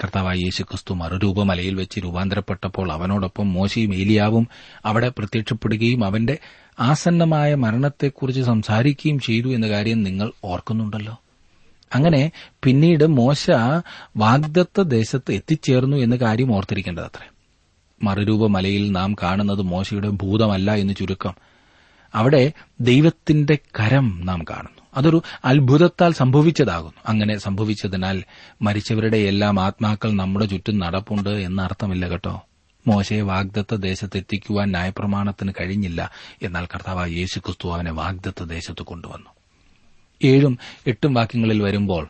കർത്താവായ 0.04 0.37
യേശുക്രിസ്തു 0.37 0.94
മറുരൂപമലയിൽ 0.94 1.74
വെച്ച് 1.74 2.00
രൂപാന്തരപ്പെട്ടപ്പോൾ 2.00 2.92
അവനോടൊപ്പം 2.92 3.52
മോശയും 3.52 3.94
ഏലിയാവും 3.94 4.48
അവിടെ 4.87 5.09
പ്രത്യക്ഷപ്പെടുകയും 5.09 6.04
അവന്റെ 6.04 6.38
ആസന്നമായ 6.81 7.55
മരണത്തെക്കുറിച്ച് 7.55 8.43
സംസാരിക്കുകയും 8.43 9.19
ചെയ്തു 9.19 9.49
എന്ന 9.49 9.69
കാര്യം 9.69 10.03
നിങ്ങൾ 10.03 10.33
ഓർക്കുന്നുണ്ടല്ലോ. 10.45 11.19
അങ്ങനെ 11.95 12.33
പിന്നീട് 12.65 13.07
മോശ 13.07 13.51
വാഗ്ദത്ത 14.17 14.81
ദേശത്ത് 14.81 15.33
എത്തിച്ചേർന്നു 15.33 15.97
എന്ന 15.97 16.17
കാര്യം 16.17 16.55
ഓർത്തിരിക്കേണ്ടത് 16.55 17.05
അത്രേ. 17.05 17.29
മറുരൂപ 18.03 18.47
മലയിൽ 18.47 18.91
നാം 18.91 19.15
കാണുന്നത് 19.23 19.63
മോശയുടെ 19.63 20.09
ഭൂതമല്ല 20.09 20.75
എന്ന് 20.75 20.95
ചുരുക്കം. 20.95 21.35
അവിടെ 22.15 22.53
ദൈവത്തിന്റെ 22.81 23.55
കരം 23.55 24.21
നാം 24.25 24.45
കാണുന്നു. 24.51 24.83
അതൊരു 24.97 25.23
അത്ഭുതത്താൽ 25.45 26.13
സംഭവിച്ചതാകുന്നു. 26.13 27.01
അങ്ങനെ 27.07 27.39
സംഭവിച്ചതിനാൽ 27.39 28.25
മരിച്ചവരുടെ 28.63 29.17
എല്ലാം 29.17 29.61
ആത്മാക്കൾ 29.61 30.13
നമ്മുടെ 30.13 30.47
ചുറ്റും 30.47 30.79
നടപ്പുണ്ട് 30.79 31.31
എന്നർത്ഥമില്ല 31.31 32.09
കേട്ടോ. 32.09 32.43
മോശയെ 32.87 33.20
വാഗ്ദത്ത 33.20 33.75
ദേശത്തെത്തിക്കുവാൻ 33.75 34.70
ന്യായപ്രമാണത്തിന് 34.70 35.53
കഴിഞ്ഞില്ല. 35.61 36.11
എന്നാൽ 36.42 36.66
കർത്താവ് 36.66 37.11
യേശു 37.11 37.38
ക്രിസ്തു 37.38 37.75
അവനെ 37.75 37.90
വാഗ്ദത്ത 37.90 38.42
ദേശത്ത് 38.42 38.83
കൊണ്ടുവന്നു. 38.83 39.31
ഏഴും 40.25 40.59
എട്ടും 40.87 41.14
വാക്യങ്ങളിൽ 41.14 41.62
വരുമ്പോൾ 41.62 42.09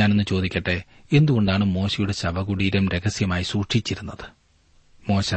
ഞാനൊന്ന് 0.00 0.24
ചോദിക്കട്ടെ 0.24 0.82
എന്തുകൊണ്ടാണ് 1.12 1.64
മോശയുടെ 1.64 2.12
ശവകുടീരം 2.12 2.88
രഹസ്യമായി 2.88 3.42
സൂക്ഷിച്ചിരുന്നത്? 3.42 4.24
മോശ 5.10 5.34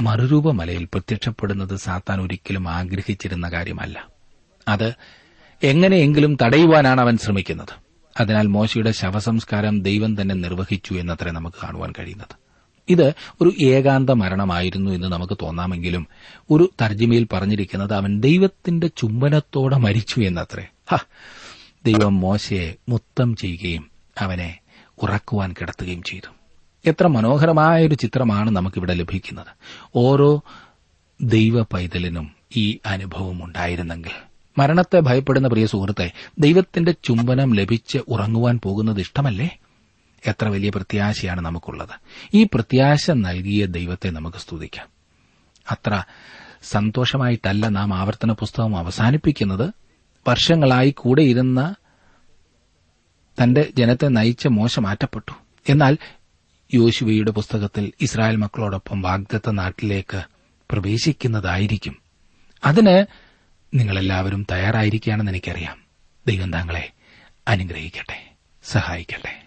മറുരൂപമലയിൽ 0.00 0.84
പ്രത്യക്ഷപ്പെടുന്നത് 0.84 1.76
സാത്താൻ 1.76 2.20
ഒരിക്കലും 2.20 2.68
ആഗ്രഹിച്ചിരുന്ന 2.68 3.48
കാര്യമല്ല. 3.48 4.08
അത് 4.68 4.92
എങ്ങനെയെങ്കിലും 5.62 6.38
തടയുവാനാണ് 6.42 7.00
അവൻ 7.00 7.18
ശ്രമിക്കുന്നത്. 7.18 7.84
അതിനാൽ 8.20 8.46
മോശയുടെ 8.46 8.92
ശവസംസ്കാരം 8.92 9.82
ദൈവം 9.82 10.20
തന്നെ 10.20 10.34
നിർവഹിച്ചു 10.34 10.94
എന്നത്രേ 10.94 11.30
നമുക്ക് 11.30 11.56
കാണുവാൻ 11.62 11.92
കഴിയുന്നത്. 11.98 12.43
ഇത് 12.88 13.14
ഒരു 13.40 13.52
ഏകാന്ത 13.60 14.10
മരണമായിരുന്നു 14.10 14.90
എന്ന് 14.90 15.12
നമുക്ക് 15.12 15.38
തോന്നാമെങ്കിലും 15.42 16.06
ഒരു 16.50 16.70
തർജിമയിൽ 16.82 17.26
പറഞ്ഞിരിക്കുന്നത് 17.32 17.94
അവൻ 17.94 18.20
ദൈവത്തിന്റെ 18.20 18.86
ചുംബനത്തോടെ 18.86 19.76
മരിച്ചു 19.76 20.20
എന്നത്രേ. 20.20 20.66
ദൈവം 21.86 22.20
മോശയെ 22.20 22.74
മുത്തം 22.88 23.36
ചെയ്യുകയും 23.36 23.90
അവനെ 24.20 24.58
ഉറക്കുവാൻ 25.02 25.52
കിടത്തുകയും 25.52 26.02
ചെയ്തു. 26.02 26.32
എത്ര 26.86 27.06
മനോഹരമായ 27.06 27.86
ഒരു 27.86 27.94
ചിത്രമാണ് 27.94 28.50
നമുക്കിവിടെ 28.50 28.94
ലഭിക്കുന്നത്. 28.94 29.46
ഓരോ 29.96 30.42
ദൈവ 31.20 31.62
പൈതലിനും 31.62 32.30
ഈ 32.56 32.78
അനുഭവം 32.86 33.44
ഉണ്ടായിരുന്നെങ്കിൽ. 33.44 34.10
മരണത്തെ 34.58 35.00
ഭയപ്പെടുന്ന 35.00 35.48
പ്രിയ 35.48 35.66
സുഹൃത്തെ 35.66 36.12
ദൈവത്തിന്റെ 36.38 36.92
ചുംബനം 36.92 37.54
ലഭിച്ച് 37.54 37.98
ഉറങ്ങുവാൻ 38.08 38.60
പോകുന്നത് 38.64 39.00
ഇഷ്ടമല്ലേ? 39.00 39.58
എത്ര 40.26 40.48
വലിയ 40.48 40.70
പ്രത്യാശയാണ് 40.70 41.40
നമുക്കുള്ളത്. 41.40 41.90
ഈ 42.34 42.44
പ്രത്യാശ 42.44 43.10
നൽകിയ 43.10 43.66
ദൈവത്തെ 43.66 44.10
നമുക്ക് 44.10 44.36
സ്തുതിക്കാം. 44.36 44.86
അത്ര 45.70 46.02
സന്തോഷമായിട്ടല്ല 46.62 47.68
നാം 47.68 47.94
ആവർത്തന 47.94 48.32
പുസ്തകം 48.32 48.76
അവസാനിപ്പിക്കുന്നത്. 48.76 49.70
വർഷങ്ങളായി 50.28 50.90
കൂടെയിരുന്ന 50.90 51.74
തന്റെ 53.42 53.72
ജനത്തെ 53.76 54.08
നയിച്ച 54.08 54.46
മോശ 54.46 54.78
മാറ്റപ്പെട്ടു 54.78 55.32
എന്നാൽ 55.68 55.98
യോശുവയുടെ 56.74 57.30
പുസ്തകത്തിൽ 57.30 57.92
ഇസ്രായേൽ 58.00 58.36
മക്കളോടൊപ്പം 58.36 59.02
വാഗ്ദത്ത 59.02 59.50
നാട്ടിലേക്ക് 59.50 60.22
പ്രവേശിക്കുന്നതായിരിക്കും. 60.70 61.98
അതിന് 62.64 63.06
നിങ്ങളെല്ലാവരും 63.74 64.46
തയ്യാറായിരിക്കുകയാണെന്ന് 64.50 65.32
എനിക്കറിയാം. 65.32 65.76
ദൈവം 66.26 66.52
താങ്കളെ 66.52 66.90
അനുഗ്രഹിക്കട്ടെ 67.48 68.30
സഹായിക്കട്ടെ. 68.64 69.46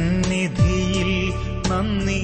നന്ദി 1.81 2.20